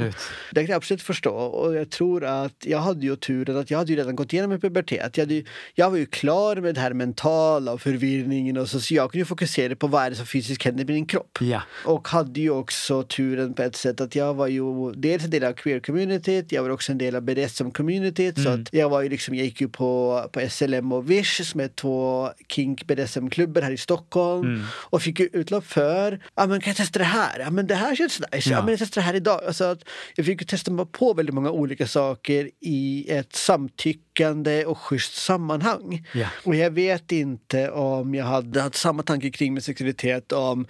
[0.53, 3.79] Det kan jag absolut förstå och jag tror att jag hade ju turen att jag
[3.79, 5.17] hade ju redan gått igenom en pubertet.
[5.17, 8.95] Jag, ju, jag var ju klar med det här mentala och förvirringen och så, så
[8.95, 11.39] jag kunde fokusera på vad är det som fysiskt händer med din kropp.
[11.41, 11.63] Ja.
[11.85, 15.45] Och hade ju också turen på ett sätt att jag var ju dels en del
[15.45, 18.35] av queer-communityt, jag var också en del av BDSM-communityt.
[18.43, 18.63] Så Mm.
[18.63, 21.69] att jag var ju liksom, jag gick ju på, på SLM och Vish som är
[21.81, 24.63] två kink BDSM-klubbar här i Stockholm Mm.
[24.73, 27.39] och fick utlopp för, ja men kan jag testa det här?
[27.41, 28.63] Ja men det här känns nice, ja, Ja.
[28.63, 29.41] men jag testar det här idag.
[29.47, 29.83] Alltså att
[30.17, 33.35] jag fick testa på väldigt många olika saker i ett
[33.83, 36.07] samtyckande och schysst sammanhang.
[36.15, 36.27] Ja.
[36.45, 40.67] Och jag vet inte om jag hade haft samma tanke kring min sexualitet om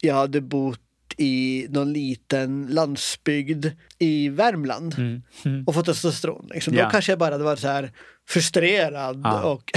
[0.00, 0.80] jag hade bott
[1.16, 3.66] i någon liten landsbygd
[3.98, 5.22] i Värmland Mm.
[5.44, 5.64] Mm.
[5.66, 6.48] och fått testosteron.
[6.54, 6.74] Liksom.
[6.74, 6.84] Ja.
[6.84, 7.92] Då kanske jag bara hade varit så här
[8.28, 9.20] frustrerad.
[9.24, 9.70] Ja, och...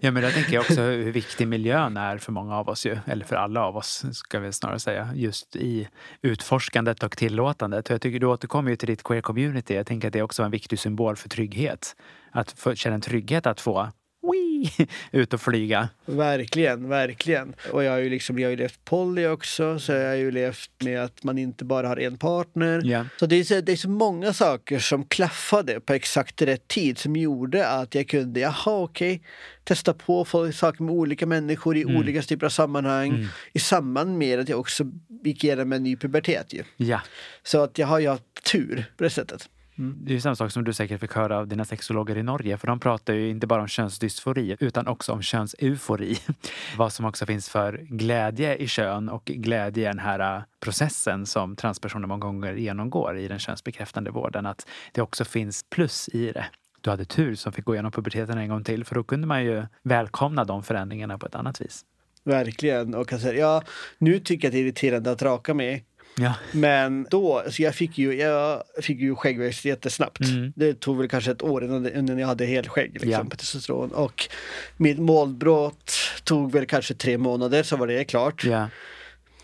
[0.00, 3.24] Ja, men jag tänker också hur viktig miljön är för många av oss ju, eller
[3.24, 5.88] för alla av oss ska vi snarare säga, just i
[6.22, 7.88] utforskandet och tillåtandet.
[7.88, 9.74] Och jag tycker du återkommer ju till ditt queer community.
[9.74, 11.96] Jag tänker att det också var en viktig symbol för trygghet.
[12.30, 13.88] Att få känna en trygghet att få
[14.32, 14.70] wii,
[15.12, 15.88] ut och flyga.
[16.06, 17.54] Verkligen, verkligen.
[17.72, 20.30] Och jag har ju liksom, jag har ju levt poly också, så jag har ju
[20.30, 22.80] levt med att man inte bara har en partner.
[22.84, 23.06] Ja.
[23.20, 26.98] Så det är, så det är så många saker som klaffade på exakt rätt tid
[26.98, 29.22] som gjorde att jag kunde, jaha okej,
[29.64, 31.96] testa på få saker med olika människor i Mm.
[31.96, 34.84] olika typer av sammanhang i samband med att jag också
[35.24, 36.62] gick igenom en ny pubertet ju.
[36.76, 37.00] Ja,
[37.42, 40.52] Så att jag har ju haft tur på det sättet det är ju samma sak
[40.52, 42.58] som du säkert fick höra av dina sexologer i Norge.
[42.58, 46.18] För de pratar ju inte bara om könsdysfori utan också om könseufori.
[46.76, 51.26] Vad som också finns för glädje i kön och glädje i den här äh, processen
[51.26, 54.46] som transpersoner många gånger genomgår i den könsbekräftande vården.
[54.46, 56.46] Att det också finns plus i det.
[56.80, 59.44] Du hade tur som fick gå igenom puberteten en gång till för då kunde man
[59.44, 61.84] ju välkomna de förändringarna på ett annat vis.
[62.24, 62.94] Verkligen.
[62.94, 63.62] Och alltså, ja,
[63.98, 65.84] nu tycker jag att det är irriterande att raka mig.
[66.16, 70.20] Ja, Men då, så jag fick ju, jag fick ju skäggväxt jättesnabbt.
[70.20, 70.52] Mm.
[70.56, 73.24] Det tog väl kanske ett år innan, innan jag hade helskägg liksom, Ja.
[73.30, 73.90] på testosteron.
[73.92, 74.28] Och
[74.76, 75.92] mitt målbrott
[76.24, 78.44] tog väl kanske tre månader så var det klart.
[78.44, 78.68] ja.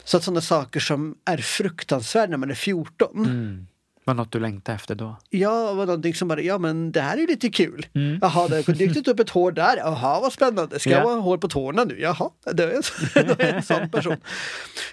[0.04, 3.24] Så att sådana saker som är fruktansvärda när man är 14.
[3.26, 3.66] Mm.
[4.05, 5.17] Var något du längtade efter då?
[5.31, 7.87] Ja, var någonting som bara, ja men det här är ju lite kul.
[7.95, 8.19] Mm.
[8.23, 9.77] Jaha, det har dykt upp ett hår där.
[9.77, 10.79] Jaha, vad spännande.
[10.79, 10.97] Ska Ja.
[10.99, 12.01] jag ha hår på tårna nu?
[12.01, 14.17] Jaha, det är, en- är en sån person.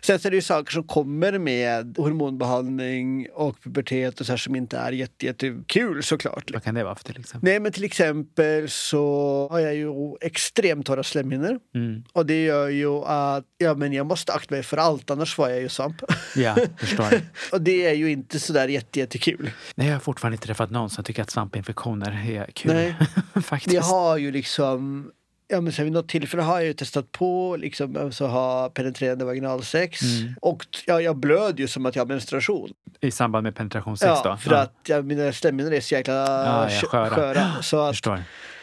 [0.02, 4.38] Sen så är det ju saker som kommer med hormonbehandling och pubertet och så här
[4.38, 6.52] som inte är jätte, jättekul såklart.
[6.54, 7.50] Vad kan det vara för till exempel?
[7.50, 9.90] Nej men till exempel så har jag ju
[10.22, 11.60] extremt torra slemhinnor.
[11.76, 12.04] Mm.
[12.14, 15.50] Och det gör ju att ja, men jag måste akta mig för allt annars får
[15.50, 16.02] jag ju svamp.
[16.36, 17.22] Ja, förstår.
[17.52, 19.52] och det är ju inte sådär jätte, jättekul.
[19.76, 22.74] Nej, jag har fortfarande inte träffat någon som tycker att svampinfektioner är kul.
[22.74, 22.96] Nej.
[23.44, 23.74] Faktiskt.
[23.76, 25.12] Jag har ju liksom
[25.50, 29.26] Ja men sen vid något tillfälle har jag ju testat på liksom alltså ha penetrerande
[29.26, 30.36] vaginalsex Mm.
[30.42, 32.70] och ja, jag blöd ju som att jag har menstruation.
[33.02, 34.38] I samband med penetrationssex Ja, då?
[34.38, 37.10] för att ja, mina slemhinnor är så jäkla Ja, ja, skö- sköra.
[37.10, 37.62] sköra.
[37.62, 38.04] Så att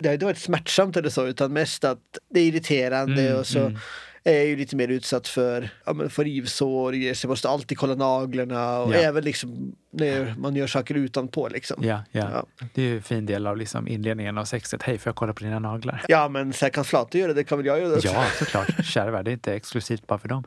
[0.01, 1.99] det har inte varit smärtsamt eller så utan mest att
[2.31, 3.79] det är irriterande Mm, och så mm.
[4.25, 8.79] Är ju lite mer utsatt för, ja, men för rivsår, så måste alltid kolla naglarna
[8.79, 8.99] och Ja.
[8.99, 11.77] även liksom när man gör saker utanpå liksom.
[11.85, 12.29] Ja, ja.
[12.33, 12.67] Ja.
[12.75, 14.83] Det är ju en fin del av liksom inledningen av sexet.
[14.83, 16.05] Hej, får jag kolla på dina naglar?
[16.09, 18.05] Ja men så här kan Flate göra det kan väl jag göra det.
[18.05, 18.85] Ja, såklart.
[18.85, 20.45] Kära värld, det är inte exklusivt bara för dem.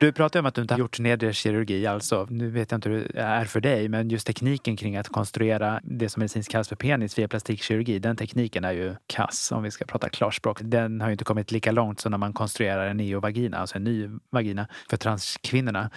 [0.00, 2.26] Du pratar om att du inte har gjort nedre kirurgi, alltså.
[2.30, 5.80] Nu vet jag inte hur det är för dig, men just tekniken kring att konstruera
[5.82, 9.70] det som medicinskt kallas för penis via plastikkirurgi, den tekniken är ju kass om vi
[9.70, 10.58] ska prata klarspråk.
[10.62, 13.84] Den har ju inte kommit lika långt som när man konstruerar en neovagina, alltså en
[13.84, 15.90] ny vagina för transkvinnorna.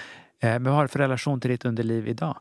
[0.44, 2.38] Eh, men vad har du för relation till ditt underliv idag?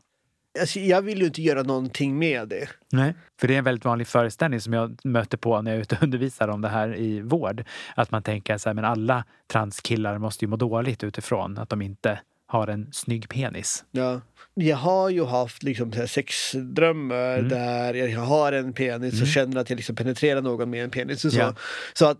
[0.59, 2.69] Alltså, jag vill ju inte göra någonting med det.
[2.91, 3.13] Nej.
[3.39, 5.95] För det är en väldigt vanlig föreställning som jag möter på när jag är ute
[5.95, 7.63] och undervisar om det här i vård.
[7.95, 11.81] Att man tänker så här, men alla transkillar måste ju må dåligt utifrån att de
[11.81, 13.85] inte har en snygg penis.
[13.91, 14.21] Ja.
[14.53, 17.49] Jag har ju haft liksom sexdrömmar Mm.
[17.49, 21.25] där jag har en penis och känner att jag liksom penetrerar någon med en penis
[21.25, 21.39] och så.
[21.39, 21.55] Ja.
[21.93, 22.17] Så att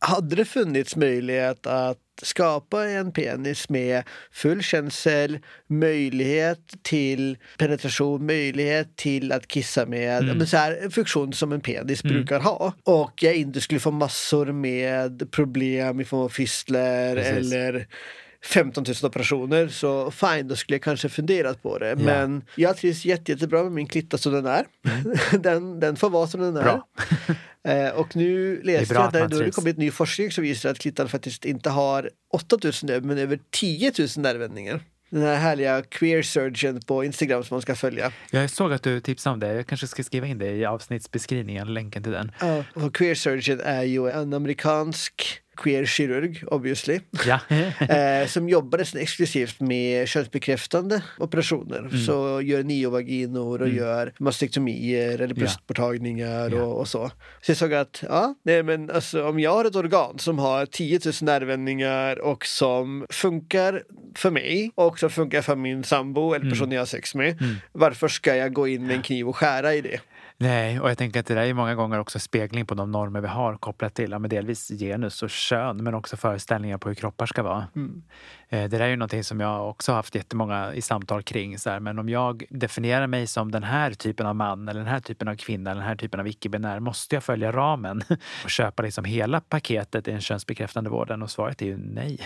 [0.00, 8.96] hade det funnits möjlighet att skapa en penis med full känsel, möjlighet till penetration, möjlighet
[8.96, 10.38] till att kissa med, Mm.
[10.38, 12.16] men så här, en funktion som en penis Mm.
[12.16, 12.72] brukar ha.
[12.84, 17.52] Och jag inte skulle få massor med problem i form av fistler Precis.
[17.52, 17.86] eller
[18.44, 21.88] 15 000 operationer så fine, då skulle jag kanske funderat på det.
[21.88, 21.94] Ja.
[21.96, 24.64] Men jag trivs jätte, jättebra med min klitta som den är.
[25.38, 26.80] den, den får vara som den är.
[27.68, 31.44] Eh, och nu läste jag man det, kommit ny forskning som visar att klittan faktiskt
[31.44, 34.80] inte har 8000 nerv men över 10 000 nervvändningar.
[35.10, 38.12] Den här härliga queer surgeon på Instagram som man ska följa.
[38.30, 39.54] Jag såg att du tipsade om det.
[39.54, 42.32] Jag kanske ska skriva in det i avsnittsbeskrivningen, länken till den.
[42.40, 47.00] Ja, och queer surgeon är ju en amerikansk queer kirurg obviously.
[47.26, 47.40] Ja.
[47.96, 51.78] eh, som jobbar nästan exklusivt med könsbekräftande operationer.
[51.78, 51.98] Mm.
[52.04, 56.62] Så gör neovaginor och gör mastektomier eller bröstborttagningar Ja.
[56.62, 57.10] och, och så.
[57.42, 60.66] Så jag såg att, ja, nej men alltså om jag har ett organ som har
[60.66, 63.82] 10 000 nervvändningar och som funkar
[64.14, 67.38] för mig och som funkar för min sambo eller personen jag har sex med.
[67.72, 70.00] Varför ska jag gå in med en kniv och skära i det?
[70.40, 73.20] Nej, och jag tänker att det där är många gånger också spegling på de normer
[73.20, 76.94] vi har kopplat till ja, men delvis genus och kön, men också föreställningar på hur
[76.94, 77.66] kroppar ska vara.
[77.76, 78.02] Mm.
[78.48, 81.58] Eh, Det där är ju någonting som jag också haft jättemånga i samtal kring.
[81.58, 84.88] Så här, men om jag definierar mig som den här typen av man eller den
[84.88, 88.02] här typen av kvinna eller den här typen av icke-binär, måste jag följa ramen
[88.44, 91.22] och köpa liksom hela paketet i den könsbekräftande vården?
[91.22, 92.20] Och svaret är ju nej.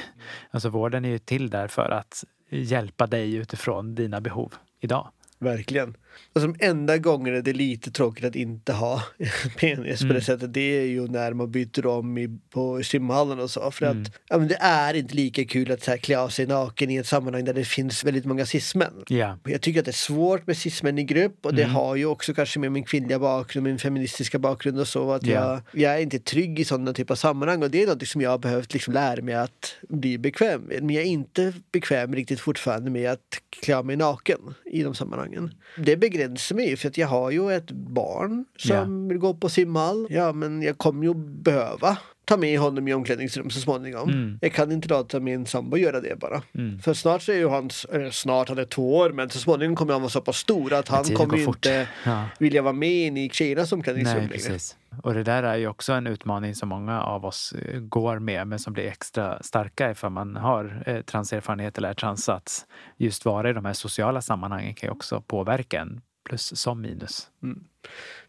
[0.51, 5.09] Alltså vården är ju till där för att hjälpa dig utifrån dina behov idag.
[5.43, 5.97] Verkligen.
[6.35, 9.03] Och som enda gången det är lite tråkigt att inte ha
[9.59, 10.15] penis på Mm.
[10.17, 13.71] det sättet det är ju när man byter om i, på simhallen och så.
[13.71, 14.03] För Mm.
[14.03, 16.91] att ja, men det är inte lika kul att så här, klä av sig naken
[16.91, 18.93] i ett sammanhang där det finns väldigt många cismän.
[19.09, 19.39] Ja.
[19.45, 21.75] Jag tycker att det är svårt med cismän i grupp och det Mm.
[21.75, 25.33] har ju också kanske med min kvinnliga bakgrund, min feministiska bakgrund och så att Ja.
[25.73, 28.21] jag, jag är inte trygg i sådana typer av sammanhang och det är något som
[28.21, 30.83] jag har behövt liksom lära mig att bli bekväm med.
[30.83, 33.19] Men jag är inte bekväm riktigt fortfarande med att
[33.63, 35.32] klä av mig naken i de sammanhangen.
[35.77, 40.07] Det begränsar mig för att jag har ju ett barn som vill gå på simhall.
[40.11, 44.09] Ja men jag kommer ju behöva ta med honom i omklädningsrum så småningom.
[44.11, 44.39] Mm.
[44.41, 46.43] Jag kan inte låta min sambo göra det bara.
[46.55, 46.79] Mm.
[46.79, 47.49] För snart så är ju
[47.93, 50.73] eller snart, han är två år, men så småningom kommer han vara så pass stor
[50.73, 52.25] att han kommer inte Ja.
[52.39, 54.59] vilja vara med in i tjejernas omklädningsrum längre.
[55.03, 58.47] Och det där är ju också en utmaning som många av oss eh, går med,
[58.47, 62.29] men som blir extra starka ifall man har eh, transerfarenhet eller är trans.
[62.29, 66.81] Att just vara i de här sociala sammanhangen kan ju också påverka en, plus som
[66.81, 67.29] minus.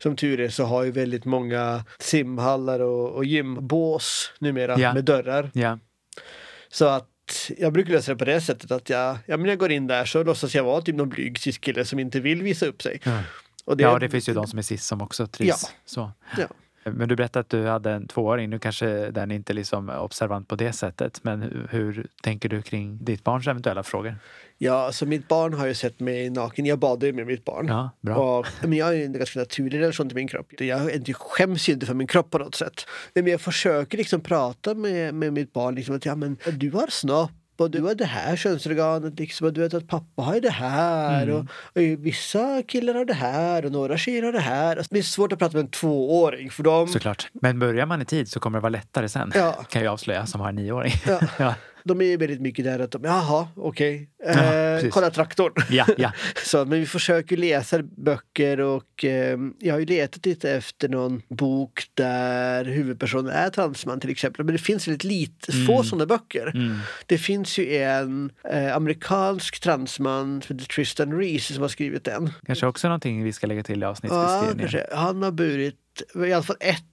[0.03, 4.93] Som tur är så har ju väldigt många simhallar och, och gymbås numera Ja.
[4.93, 5.49] med dörrar.
[5.53, 5.79] Ja,
[6.69, 7.09] Så att
[7.57, 10.05] jag brukar lösa det på det sättet att jag, ja, men jag går in där
[10.05, 12.99] så låtsas jag vara typ någon blyg cis-kille som inte vill visa upp sig.
[13.03, 13.19] Ja.
[13.65, 15.69] Och ja, det finns ju de som är cis som också trivs Ja.
[15.85, 16.11] så.
[16.37, 16.47] Ja.
[16.91, 18.49] Men du berättade att du hade en tvååring.
[18.49, 21.19] Nu kanske den inte liksom observant på det sättet.
[21.23, 24.15] Men hur, hur tänker du kring ditt barns eventuella frågor?
[24.63, 26.65] Ja, så mitt barn har ju sett mig naken.
[26.65, 27.67] Jag badar ju med mitt barn.
[27.67, 28.15] Ja, bra.
[28.15, 30.61] Och, men jag har ju en ganska naturlig relation till min kropp.
[30.61, 32.85] Jag skäms ju inte för min kropp på något sätt.
[33.15, 35.75] Men jag försöker liksom prata med, med mitt barn.
[35.75, 39.19] Liksom att ja, men, du har snopp och du har det här könsorganet.
[39.19, 41.23] Liksom, och du vet att pappa har det här.
[41.23, 41.35] Mm.
[41.35, 41.41] Och,
[41.75, 44.77] och vissa killar har det här och några tjejer har det här.
[44.77, 47.29] Alltså, det är svårt att prata med en tvååring för de, Såklart.
[47.33, 49.31] Men börjar man i tid så kommer det vara lättare sen.
[49.35, 49.51] Ja.
[49.69, 50.93] Kan jag avslöja som har en nioåring.
[51.07, 51.19] Ja.
[51.39, 51.55] ja.
[51.83, 55.53] De är väldigt mycket där att de, jaha, okej, Ja, eh, kolla traktorn.
[55.69, 56.11] Ja, ja.
[56.45, 61.21] Så, men vi försöker läsa böcker och eh, jag har ju letat lite efter någon
[61.29, 64.45] bok där huvudpersonen är transman till exempel.
[64.45, 65.83] Men det finns väldigt lite, få Mm.
[65.83, 66.47] sådana böcker.
[66.55, 66.77] Mm.
[67.05, 72.29] Det finns ju en eh, amerikansk transman som heter Tristan Reese som har skrivit den.
[72.45, 74.57] Kanske också någonting vi ska lägga till i Ja, avsnittsbeskrivningen.
[74.59, 74.87] kanske.
[74.95, 75.75] Han har burit
[76.27, 76.83] i alla fall ett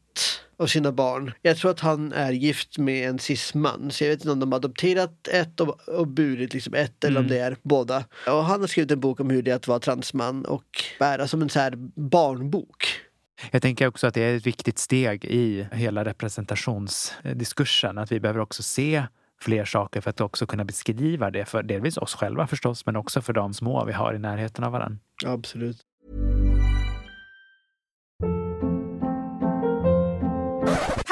[0.60, 1.32] av sina barn.
[1.42, 3.90] Jag tror att han är gift med en cisman.
[3.90, 7.20] Så jag vet inte om de har adopterat ett och, och burit liksom ett eller
[7.20, 7.36] om Mm.
[7.36, 8.04] det är båda.
[8.26, 10.64] Och han har skrivit en bok om hur det är att vara transman och
[10.98, 11.72] bära som en så här
[12.10, 12.84] barnbok.
[13.50, 17.98] Jag tänker också att det är ett viktigt steg i hela representationsdiskursen.
[17.98, 19.02] Att vi behöver också se
[19.40, 23.22] fler saker för att också kunna beskriva det för delvis oss själva förstås, men också
[23.22, 24.98] för de små vi har i närheten av varandra.
[25.26, 25.76] Absolut.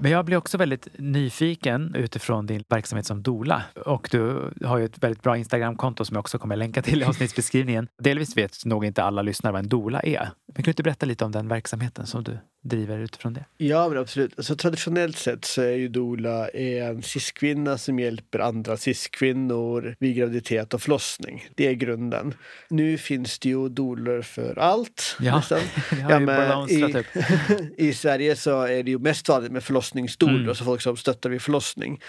[0.00, 3.62] Men jag blir också väldigt nyfiken utifrån din verksamhet som dola.
[3.84, 7.04] Och du har ju ett väldigt bra Instagramkonto som jag också kommer länka till i
[7.08, 7.88] avsnittsbeskrivningen.
[8.02, 10.30] Delvis vet nog inte alla lyssnare vad en dola är.
[10.46, 13.44] Men kan du inte berätta lite om den verksamheten som du driver utifrån det?
[13.56, 14.34] Ja, men absolut.
[14.36, 20.74] Alltså, traditionellt sett så är ju doula en cis-kvinna som hjälper andra cis-kvinnor vid graviditet
[20.74, 21.44] och förlossning.
[21.54, 22.34] Det är grunden.
[22.68, 25.16] Nu finns det ju doulor för allt.
[25.20, 25.58] Ja, nästan.
[25.90, 27.06] ju men i, upp.
[27.76, 30.48] I Sverige så är det ju mest vanligt med förlossning förlossningsdoulor, Mm.
[30.48, 32.00] alltså folk som stöttar vid förlossning.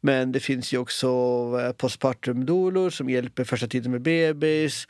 [0.00, 1.08] Men det finns ju också
[1.60, 4.86] eh, postpartum-doulor som hjälper första tiden med bebis.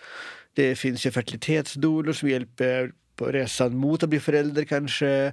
[0.54, 5.32] Det finns ju fertilitetsdoulor som hjälper på resan mot att bli förälder kanske.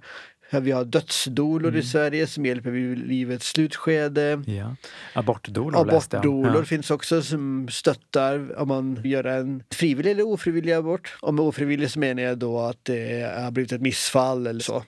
[0.62, 4.44] Vi har dödsdoulor i Sverige som hjälper vid livets slutskede.
[4.48, 4.76] Ja.
[5.14, 5.82] Abortdolor.
[5.82, 6.66] Abortdolor Ja.
[6.66, 11.18] finns också som stöttar om man gör en frivillig eller ofrivillig abort.
[11.22, 14.84] Och med ofrivillig så menar jag då att det har blivit ett missfall eller så.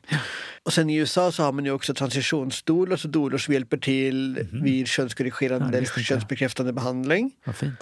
[0.66, 4.48] Och sen i USA så har man ju också transitionsdolor, så dolor som hjälper till
[4.52, 7.32] vid Ja, könskorrigerande det eller könsbekräftande behandling.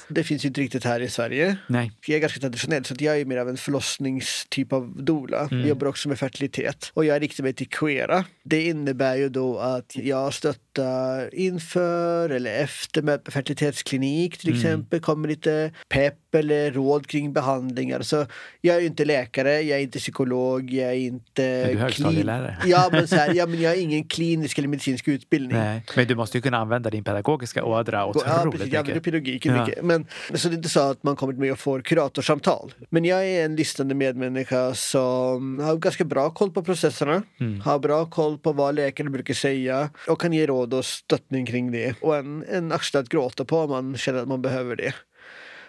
[0.07, 1.57] Det finns ju inte riktigt här i Sverige.
[1.67, 1.91] Nej.
[2.07, 5.39] Jag är ganska traditionell så jag är mer av en förlossningstyp av doula.
[5.39, 5.59] Mm.
[5.59, 6.91] Jag jobbar också med fertilitet.
[6.93, 8.25] Och jag riktar mig till queera.
[8.43, 14.61] Det innebär ju då att jag stöttar inför eller efter med fertilitetsklinik till Mm.
[14.61, 14.99] exempel.
[14.99, 18.01] Kommer lite pepp eller råd kring behandlingar.
[18.01, 18.25] Så
[18.61, 21.43] jag är ju inte läkare, jag är inte psykolog, jag är inte...
[21.43, 22.57] Är du högstadielärare?
[22.71, 25.57] Ja, men, så här, ja, men jag har ingen klinisk eller medicinsk utbildning.
[25.57, 25.83] Nej.
[25.95, 28.73] Men du måste ju kunna använda din pedagogiska ådra Ja, otroligt precis.
[28.73, 29.03] Jag använder mycket.
[29.03, 29.65] pedagogiken Ja.
[29.65, 29.83] mycket.
[29.83, 32.73] Men, så det är inte så att man kommer med och får kuratorsamtal.
[32.89, 37.23] Men jag är en lyssnande medmänniska som har ganska bra koll på processerna.
[37.39, 37.61] Mm.
[37.61, 41.71] Har bra koll på vad läkare brukar säga och kan ge råd och stöttning kring
[41.71, 41.95] det.
[42.01, 44.93] Och en, en axel att gråta på om man känner att man behöver det.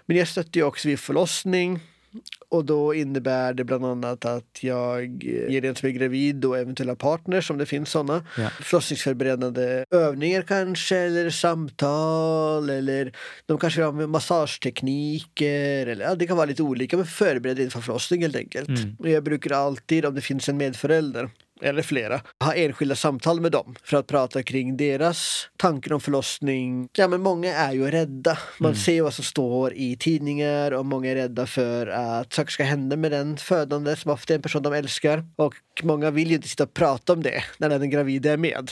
[0.07, 1.81] Men jag stöttar ju också vid förlossning.
[2.49, 6.95] Och då innebär det bland annat att jag ger den som är gravid och eventuella
[6.95, 8.27] partners om det finns sådana.
[8.39, 8.49] Ja.
[8.49, 13.13] Förlossningsförberedande övningar kanske eller samtal eller
[13.47, 17.63] de kanske vill ha med massagetekniker eller ja, det kan vara lite olika men förbereda
[17.63, 18.69] inför förlossning helt enkelt.
[18.69, 18.97] Mm.
[18.99, 21.31] Och jag brukar alltid om det finns en medförälder
[21.63, 26.89] eller flera, ha enskilda samtal med dem för att prata kring deras tankar om förlossning.
[26.93, 28.39] Ja, men många är ju rädda.
[28.59, 28.81] Man Mm.
[28.83, 32.97] ser vad som står i tidningar och många är rädda för att saker ska hända
[32.97, 35.25] med den födande som ofta är en person de älskar.
[35.37, 38.71] Och många vill ju inte sitta och prata om det när den gravida är med.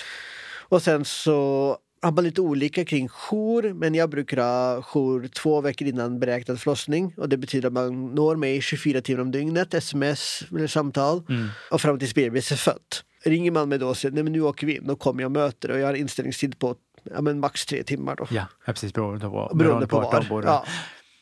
[0.69, 5.89] Och sen så man lite olika kring jour, men jag brukar ha jour två veckor
[5.89, 10.43] innan beräknad förlossning och det betyder att man når mig 24 timmar om dygnet, sms
[10.51, 11.49] eller samtal Mm.
[11.71, 13.05] och fram tills bebis är fött.
[13.25, 15.29] Ringer man mig då och säger nej men nu åker vi in, då kommer jag
[15.29, 16.75] och möter och jag har inställningstid på
[17.15, 18.27] ja, men max tre timmar då.
[18.31, 18.95] Ja, precis.
[18.95, 20.43] Beroende på, Beroende på var.
[20.43, 20.65] Ja.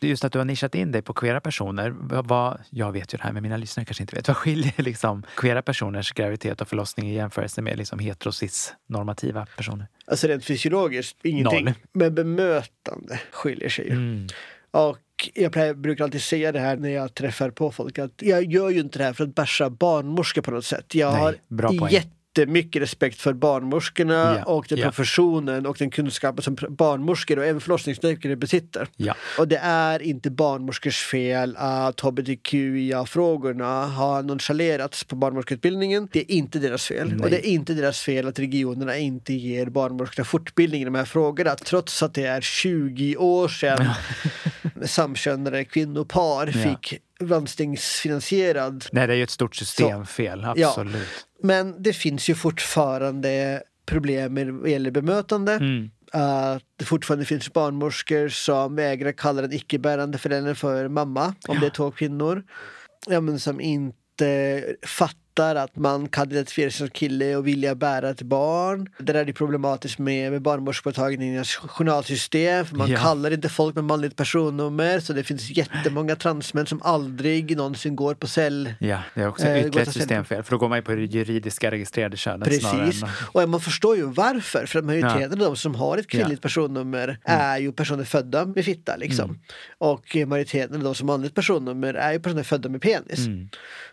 [0.01, 1.95] Just att du har nischat in dig på queera personer.
[2.23, 4.29] Vad, jag vet ju det här, men mina lyssnare kanske inte vet.
[4.29, 9.87] Vad skiljer liksom queera personers graviditet och förlossning i jämförelse med liksom heterosis-normativa personer?
[10.07, 11.65] Alltså rent fysiologiskt, ingenting.
[11.65, 11.75] Noll.
[11.93, 13.93] Men bemötande skiljer sig ju.
[13.93, 14.27] Mm.
[14.71, 14.99] Och
[15.35, 18.81] jag brukar alltid säga det här när jag träffar på folk att jag gör ju
[18.81, 20.95] inte det här för att basha barnmorskor på något sätt.
[20.95, 22.03] Jag Nej, har bra poäng.
[22.39, 24.85] Jättemycket respekt för barnmorskorna Ja, och den ja.
[24.85, 28.89] professionen och den kunskapen som barnmorskor och även förlossningsläkare besitter.
[28.97, 29.15] Ja.
[29.39, 36.09] Och det är inte barnmorskors fel att hbtqia-frågorna har nonchalerats på barnmorskeutbildningen.
[36.13, 37.09] Det är inte deras fel.
[37.09, 37.21] Nej.
[37.25, 41.05] Och det är inte deras fel att regionerna inte ger barnmorskorna fortbildning i de här
[41.05, 43.87] frågorna trots att det är 20 år sedan
[44.85, 46.53] samkönade kvinnopar Ja.
[46.53, 50.69] fick landstingsfinansierad Nej, det är ju ett stort systemfel, Ja.
[50.69, 51.27] absolut.
[51.43, 55.53] Men det finns ju fortfarande problem med vad gäller bemötande.
[55.53, 55.91] Mm.
[56.13, 61.67] Att det fortfarande finns barnmorskor som vägrar kalla den icke-bärande föräldern för mamma om det
[61.67, 62.45] är två kvinnor.
[63.07, 68.11] Ja, men som inte fattar att man kan identifiera sig som kille och vilja bära
[68.11, 68.89] ett barn.
[68.99, 72.67] Där är det problematiskt med, med barnmorskemottagningens journalsystem.
[72.73, 72.99] Man Ja.
[72.99, 78.15] kallar inte folk med manligt personnummer så det finns jättemånga transmän som aldrig någonsin går
[78.15, 80.43] på cell Ja, det är också Eh, ytterligare ett systemfel.
[80.43, 83.03] För då går man ju på det juridiska registrerade könet Precis.
[83.03, 83.09] än...
[83.33, 84.67] Och man förstår ju varför.
[84.67, 85.33] För att majoriteten Ja.
[85.33, 88.97] av de som har ett kvinnligt personnummer är ju personer födda med fitta.
[88.97, 89.25] Liksom.
[89.31, 89.41] Mm.
[89.79, 93.19] Och majoriteten av de som har manligt personnummer är ju personer födda med penis.
[93.27, 93.49] Mm.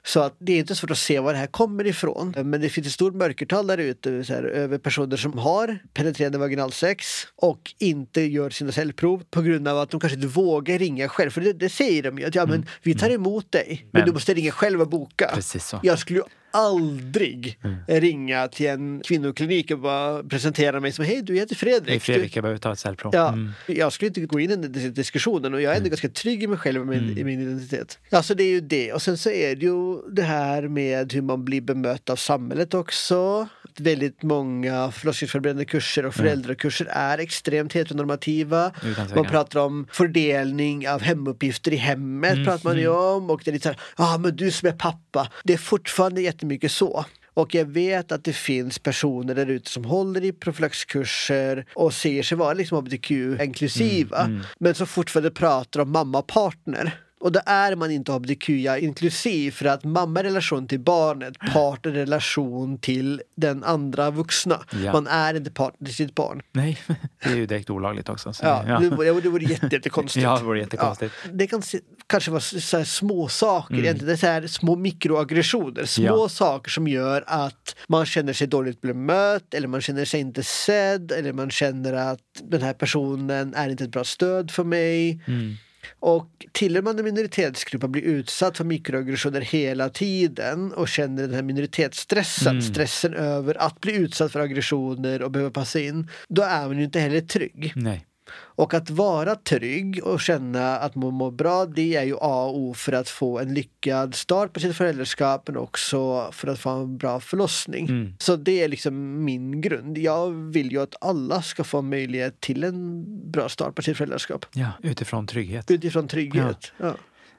[0.05, 2.33] Så att det är inte svårt att se var det här kommer ifrån.
[2.43, 6.37] Men det finns ett stort mörkertal där ute så här, över personer som har penetrerande
[6.37, 11.09] vaginalsex och inte gör sina cellprov på grund av att de kanske inte vågar ringa
[11.09, 11.29] själv.
[11.31, 13.89] För det, det säger de ju att ja, men vi tar emot dig men, Mm.
[13.91, 15.31] Men- du måste ringa själv och boka.
[15.33, 15.79] Precis så.
[15.83, 16.21] Jag skulle
[16.55, 21.89] aldrig ringa till en kvinnoklinik och bara presentera mig som hej du heter Fredrik.
[21.89, 23.15] Hej Fredrik, jag behöver ta ett cellprov.
[23.15, 23.51] Ja, Mm.
[23.67, 26.43] Jag skulle inte gå in i den dis- diskussionen och jag är ändå ganska trygg
[26.43, 27.17] i mig själv och min, Mm.
[27.17, 27.99] i min identitet.
[28.11, 28.93] Alltså det är ju det.
[28.93, 32.73] Och sen så är det ju det här med hur man blir bemött av samhället
[32.73, 33.47] också.
[33.79, 38.71] Väldigt många förlossningsförberedande kurser och föräldrakurser är extremt heteronormativa.
[39.15, 43.51] Man pratar om fördelning av hemuppgifter i hemmet Mm, pratar man ju om och det
[43.51, 45.31] är lite så här, ja ah, men du som är pappa.
[45.43, 47.05] Det är fortfarande jättemycket så.
[47.33, 52.23] Och jag vet att det finns personer där ute som håller i profylaxkurser och säger
[52.23, 54.45] sig vara liksom hbtq-inklusiva Mm, mm.
[54.59, 56.99] men som fortfarande pratar om mamma-partner.
[57.25, 61.91] Och då är man inte hbtqia inklusiv för att mamma är relation till barnet, partner
[61.91, 64.61] är relation till den andra vuxna.
[64.83, 64.91] Ja.
[64.93, 66.41] Man är inte partner till sitt barn.
[66.51, 66.77] Nej,
[67.23, 68.33] det är ju direkt olagligt också.
[68.33, 70.23] Så, Ja, Det, vore- det vore jätte- jättekonstigt.
[70.23, 71.13] Ja, det vore jättekonstigt.
[71.25, 73.97] Ja, det kan se, kanske vara så små saker, Mm.
[73.97, 75.85] det är så här små mikroaggressioner.
[75.85, 76.29] Små Ja.
[76.29, 81.11] saker som gör att man känner sig dåligt bemött eller man känner sig inte sedd
[81.11, 85.23] eller man känner att den här personen är inte ett bra stöd för mig.
[85.27, 85.55] Mm.
[85.99, 91.33] Och tillhör man en minoritetsgrupp och blir utsatt för mikroaggressioner hela tiden och känner den
[91.33, 92.61] här minoritetsstressen, Mm.
[92.61, 96.83] stressen över att bli utsatt för aggressioner och behöva passa in, då är man ju
[96.83, 97.71] inte heller trygg.
[97.75, 98.05] Nej.
[98.37, 102.59] Och att vara trygg och känna att man mår bra, det är ju A och
[102.59, 106.69] O för att få en lyckad start på sitt föräldraskap men också för att få
[106.69, 107.87] en bra förlossning.
[107.87, 108.13] Mm.
[108.19, 109.97] Så det är liksom min grund.
[109.97, 114.45] Jag vill ju att alla ska få möjlighet till en bra start på sitt föräldraskap.
[114.53, 115.71] Ja, utifrån trygghet.
[115.71, 116.71] Utifrån trygghet.
[116.77, 116.95] Ja.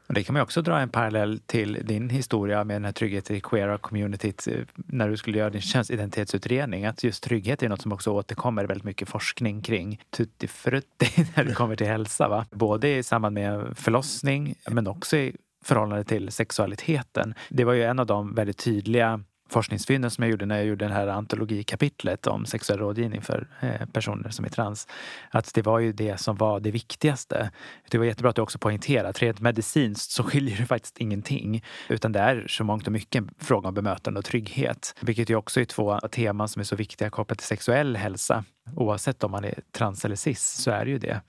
[0.07, 3.36] Och det kan man också dra en parallell till din historia med den här tryggheten
[3.36, 6.84] i queera communityt eh, när du skulle göra din könsidentitetsutredning.
[6.84, 11.44] Att just trygghet är något som också återkommer väldigt mycket forskning kring tutti frutti när
[11.44, 12.28] det kommer till hälsa.
[12.28, 12.46] Va?
[12.50, 17.34] Både i samband med förlossning men också i förhållande till sexualiteten.
[17.48, 20.88] Det var ju en av de väldigt tydliga forskningsfynden som jag gjorde när jag gjorde
[20.88, 24.88] det här antologikapitlet om sexuell rådgivning för eh, personer som är trans.
[25.30, 27.51] Att det var ju det som var det viktigaste.
[27.90, 31.64] Det var jättebra att du också poängterade att rent medicinskt så skiljer det faktiskt ingenting.
[31.88, 34.94] Utan det är så mångt och mycket en fråga om bemötande och trygghet.
[35.01, 38.44] Vilket ju också är två teman som är så viktiga kopplat till sexuell hälsa.
[38.76, 41.20] Oavsett om man är trans eller cis så är det ju det.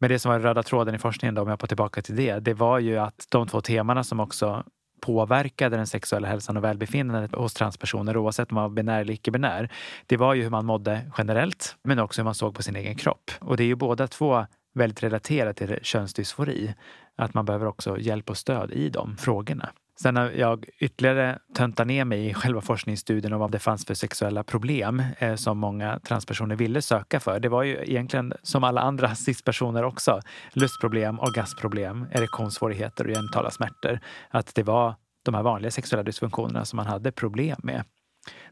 [0.00, 2.38] Men det som var röda tråden i forskningen, då, om jag går tillbaka till det,
[2.38, 4.64] det var ju att de två temana som också
[5.04, 9.68] påverkade den sexuella hälsan och välbefinnandet hos transpersoner oavsett om man var binär eller icke-binär.
[10.06, 12.94] Det var ju hur man mådde generellt men också hur man såg på sin egen
[12.94, 13.30] kropp.
[13.40, 16.74] Och det är ju båda två väldigt relaterat till könsdysfori.
[17.16, 19.72] Att man behöver också hjälp och stöd i de frågorna.
[20.00, 23.94] Sen när jag ytterligare töntar ner mig i själva forskningsstudien om vad det fanns för
[23.94, 27.40] sexuella problem eh, som många transpersoner ville söka för.
[27.40, 30.20] Det var ju egentligen som alla andra cispersoner också.
[30.52, 34.00] Lustproblem, orgasmproblem, erektionssvårigheter och genitala smärtor.
[34.30, 37.84] Att det var de här vanliga sexuella dysfunktionerna som man hade problem med.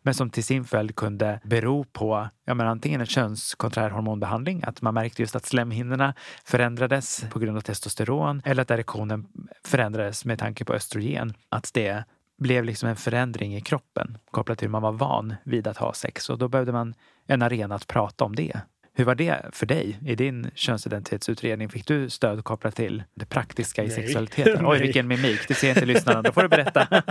[0.03, 4.83] Men som till sin följd kunde bero på ja, men antingen en könskonträr hormonbehandling, att
[4.83, 9.27] man märkte just att slemhinnorna förändrades på grund av testosteron eller att erektionen
[9.65, 11.35] förändrades med tanke på östrogen.
[11.49, 12.05] Att det
[12.39, 15.93] blev liksom en förändring i kroppen kopplat till hur man var van vid att ha
[15.93, 16.95] sex och då behövde man
[17.27, 18.61] en arena att prata om det.
[18.95, 21.69] Hur var det för dig i din könsidentitetsutredning?
[21.69, 23.97] Fick du stöd kopplat till det praktiska i Nej.
[23.97, 24.67] sexualiteten?
[24.67, 24.81] Oj, Nej.
[24.81, 25.49] vilken mimik!
[25.49, 26.23] Det ser inte lyssnarna.
[26.23, 26.87] Då får du berätta.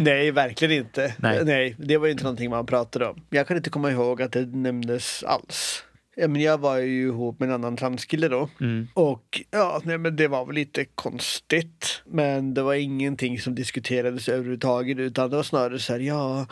[0.00, 1.14] Nej, verkligen inte.
[1.18, 1.74] Nej.
[1.78, 3.20] det var ju inte någonting man pratade om.
[3.30, 5.84] Jag kan inte komma ihåg att det nämndes alls.
[6.16, 8.48] Ja, men jag var ju ihop med en annan transkille då.
[8.60, 8.88] Mm.
[8.94, 12.02] Och ja, nej, men det var väl lite konstigt.
[12.06, 16.46] Men det var ingenting som diskuterades överhuvudtaget utan det var snarare så här, ja,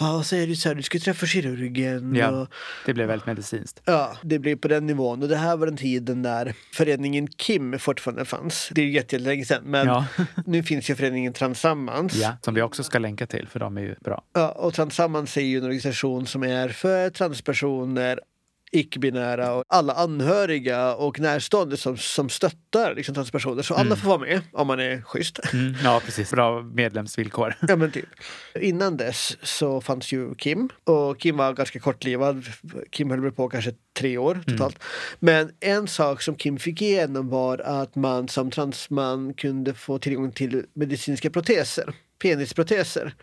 [0.00, 2.14] ja så är det så här, du ska träffa kirurgen.
[2.14, 2.48] Ja, Och,
[2.86, 3.80] det blev väldigt medicinskt.
[3.84, 5.22] Ja, det blev på den nivån.
[5.22, 8.68] Och det här var den tiden när föreningen KIM fortfarande fanns.
[8.74, 9.62] Det är ju jätte- jättelänge sedan.
[9.64, 10.06] Men Ja.
[10.46, 12.14] nu finns ju föreningen Transammans.
[12.14, 14.24] Ja, som vi också ska länka till för de är ju bra.
[14.32, 18.20] Ja, och Transammans är ju en organisation som är för transpersoner,
[18.74, 23.62] icke-binära och alla anhöriga och närstående som, som stöttar liksom, transpersoner.
[23.62, 23.96] Så alla Mm.
[23.98, 25.40] får vara med om man är schysst.
[25.52, 26.30] Mm, ja, precis.
[26.30, 27.54] Bra medlemsvillkor.
[27.68, 28.04] Ja, men typ.
[28.60, 32.44] Innan dess så fanns ju Kim och Kim var ganska kortlivad.
[32.90, 34.78] Kim höll på kanske tre år totalt.
[35.18, 40.32] Men en sak som Kim fick igenom var att man som transman kunde få tillgång
[40.32, 43.14] till medicinska proteser, penisproteser.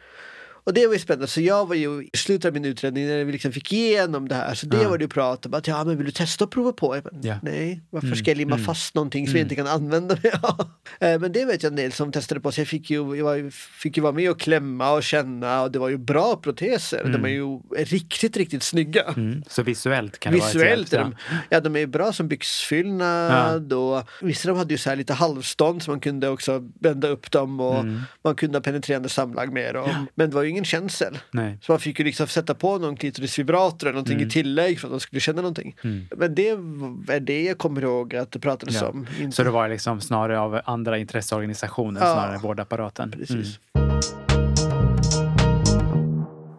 [0.63, 1.27] Och det var ju spännande.
[1.27, 4.35] Så jag var ju i slutet av min utredning när vi liksom fick igenom det
[4.35, 4.53] här.
[4.55, 4.89] Så det Ja.
[4.89, 6.87] var det ju prat om att ja, men vill du testa att prova på?
[6.87, 7.35] Bara, Ja.
[7.41, 8.65] Nej, varför Mm, ska jag limma mm.
[8.65, 9.39] fast någonting som Mm.
[9.39, 10.67] jag inte kan använda mig av?
[10.99, 12.51] Eh, Men det vet jag en del som testade på.
[12.51, 15.61] Så jag fick ju, jag var, ju- fick ju vara med och klämma och känna
[15.61, 16.99] och det var ju bra proteser.
[16.99, 17.11] Mm.
[17.11, 19.03] De är ju riktigt, riktigt snygga.
[19.03, 19.43] Mm.
[19.47, 21.13] Så visuellt kan det Visuellt är vara ett
[21.49, 25.83] ja, de är bra som byxfyllnad och vissa de hade ju så här lite halvstånd
[25.83, 28.01] så man kunde också bända upp dem och Mm.
[28.23, 30.07] man kunde ha penetrerande samlag med dem.
[30.15, 31.17] Men det var ju ingen känsel.
[31.31, 31.57] Nej.
[31.61, 34.27] Så man fick ju liksom sätta på någon klitorisvibrator eller någonting Mm.
[34.27, 35.75] i tillägg för att de skulle känna någonting.
[35.83, 36.07] Mm.
[36.17, 38.87] Men det är det jag kommer ihåg att det pratades Ja.
[38.87, 39.07] om.
[39.19, 42.13] Inte- Så det var liksom snarare av andra intresseorganisationer Ja.
[42.13, 43.11] snarare än vårdapparaten.
[43.11, 43.59] Precis.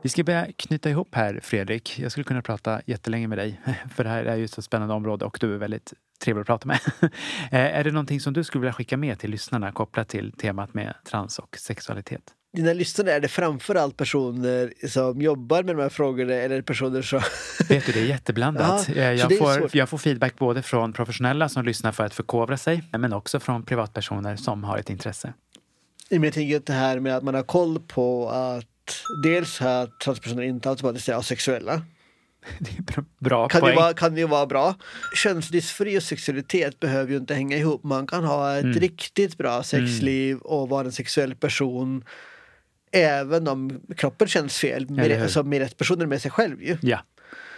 [0.03, 1.99] Vi ska börja knyta ihop här, Fredrik.
[1.99, 3.61] Jag skulle kunna prata jättelänge med dig,
[3.95, 5.93] för det här är ju ett så spännande område och du är väldigt
[6.25, 6.79] trevlig att prata med.
[7.53, 10.75] Eh, är det någonting som du skulle vilja skicka med till lyssnarna kopplat till temat
[10.75, 12.23] med trans och sexualitet?
[12.53, 17.21] Dina lyssnare, är det framförallt personer som jobbar med de här frågorna eller personer som...
[17.69, 18.89] Vet du, det är jätteblandat.
[18.89, 22.57] Ja, Eh, jag, får, jag får feedback både från professionella som lyssnar för att förkovra
[22.57, 25.33] sig, men också från privatpersoner som har ett intresse.
[26.09, 30.43] Jag tänker att det här med att man har koll på att dels att transpersoner
[30.43, 31.83] inte automatiskt är asexuella.
[32.59, 33.75] Det är bra- bra Kan poäng.
[33.75, 34.75] ju, vara, kan ju vara bra.
[35.17, 37.85] Könsdysfori och sexualitet behöver ju inte hänga ihop.
[37.85, 38.79] Man kan ha ett Mm.
[38.81, 42.05] riktigt bra sexliv och vara en sexuell person
[42.93, 44.91] även om kroppen känns fel.
[44.91, 46.79] Med, alltså med rätt personer med sig själv ju.
[46.83, 46.99] Ja.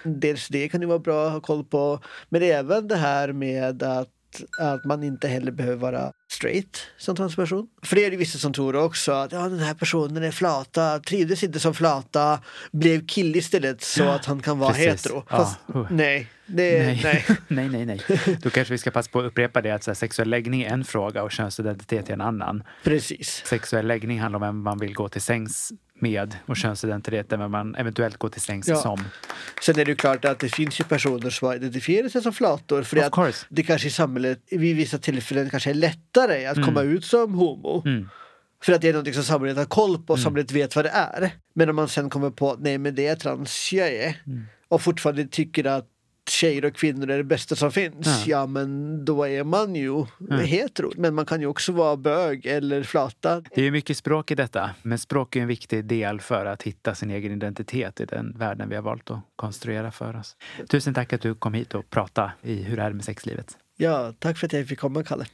[0.03, 2.01] Dels det kan ju vara bra att ha koll på.
[2.29, 7.67] Men även det här med att, att man inte heller behöver vara straight som transperson.
[7.83, 10.99] För det är det vissa som tror också att ja, den här personen är flata,
[10.99, 12.41] trivdes inte som flata,
[12.73, 14.87] blev kill istället så att han kan vara Precis.
[14.87, 15.23] hetero.
[15.31, 15.37] Ja.
[15.37, 15.87] Fast Uh.
[15.91, 17.01] nej, det, nej.
[17.49, 17.69] Nej.
[17.69, 18.01] nej, nej, nej.
[18.43, 20.85] Då kanske vi ska passa på att upprepa det att här, sexuell läggning är en
[20.85, 22.63] fråga och könsidentitet är en annan.
[22.85, 23.43] Precis.
[23.47, 27.51] Sexuell läggning handlar om vem man vill gå till sängs med och könsidentitet är vem
[27.51, 28.77] man eventuellt går till sängs Ja.
[28.77, 29.05] som.
[29.63, 32.33] Sen är det ju klart att det finns ju personer som har identifierat sig som
[32.33, 32.83] flator.
[32.83, 36.67] För Of att det kanske i samhället vid vissa tillfällen kanske är lättare att Mm.
[36.69, 37.83] komma ut som homo.
[37.87, 38.09] Mm.
[38.65, 40.89] För att det är något som samhället har koll på och samhället vet vad det
[40.91, 41.31] är.
[41.55, 44.45] Men om man sen kommer på att nej men det är trans jag är Mm.
[44.69, 45.87] och fortfarande tycker att
[46.31, 48.07] tjejer och kvinnor är det bästa som finns.
[48.07, 48.23] Ja.
[48.27, 50.37] Ja, men då är man ju Ja.
[50.37, 50.93] hetero.
[50.97, 53.43] Men man kan ju också vara bög eller flata.
[53.55, 56.95] Det är mycket språk i detta, men språk är en viktig del för att hitta
[56.95, 60.37] sin egen identitet i den världen vi har valt att konstruera för oss.
[60.69, 63.57] Tusen tack att du kom hit och pratade i Hur är det med sexlivet?
[63.77, 65.27] Ja, tack för att jag fick komma Kalle.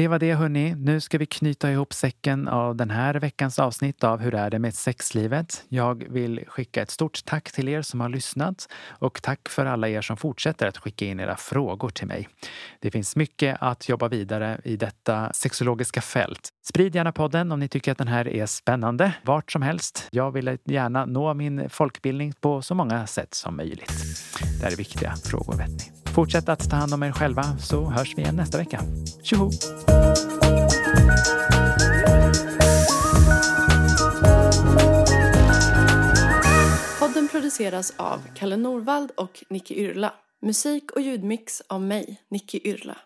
[0.00, 0.74] Det var det hörni.
[0.74, 4.58] Nu ska vi knyta ihop säcken av den här veckans avsnitt av Hur är det
[4.58, 5.64] med sexlivet?
[5.68, 9.88] Jag vill skicka ett stort tack till er som har lyssnat och tack för alla
[9.88, 12.28] er som fortsätter att skicka in era frågor till mig.
[12.80, 16.48] Det finns mycket att jobba vidare i detta sexologiska fält.
[16.64, 20.08] Sprid gärna podden om ni tycker att den här är spännande, vart som helst.
[20.10, 23.92] Jag vill gärna nå min folkbildning på så många sätt som möjligt.
[24.58, 25.99] Det här är viktiga frågor vet ni.
[26.14, 28.80] Fortsätt att ta hand om er själva så hörs vi igen nästa vecka.
[29.22, 29.50] Tjoho!
[36.98, 40.12] Podden produceras av Kalle Norvald och Nicky Yrla.
[40.42, 42.96] Musik och ljudmix av mig, Nicky Yrla.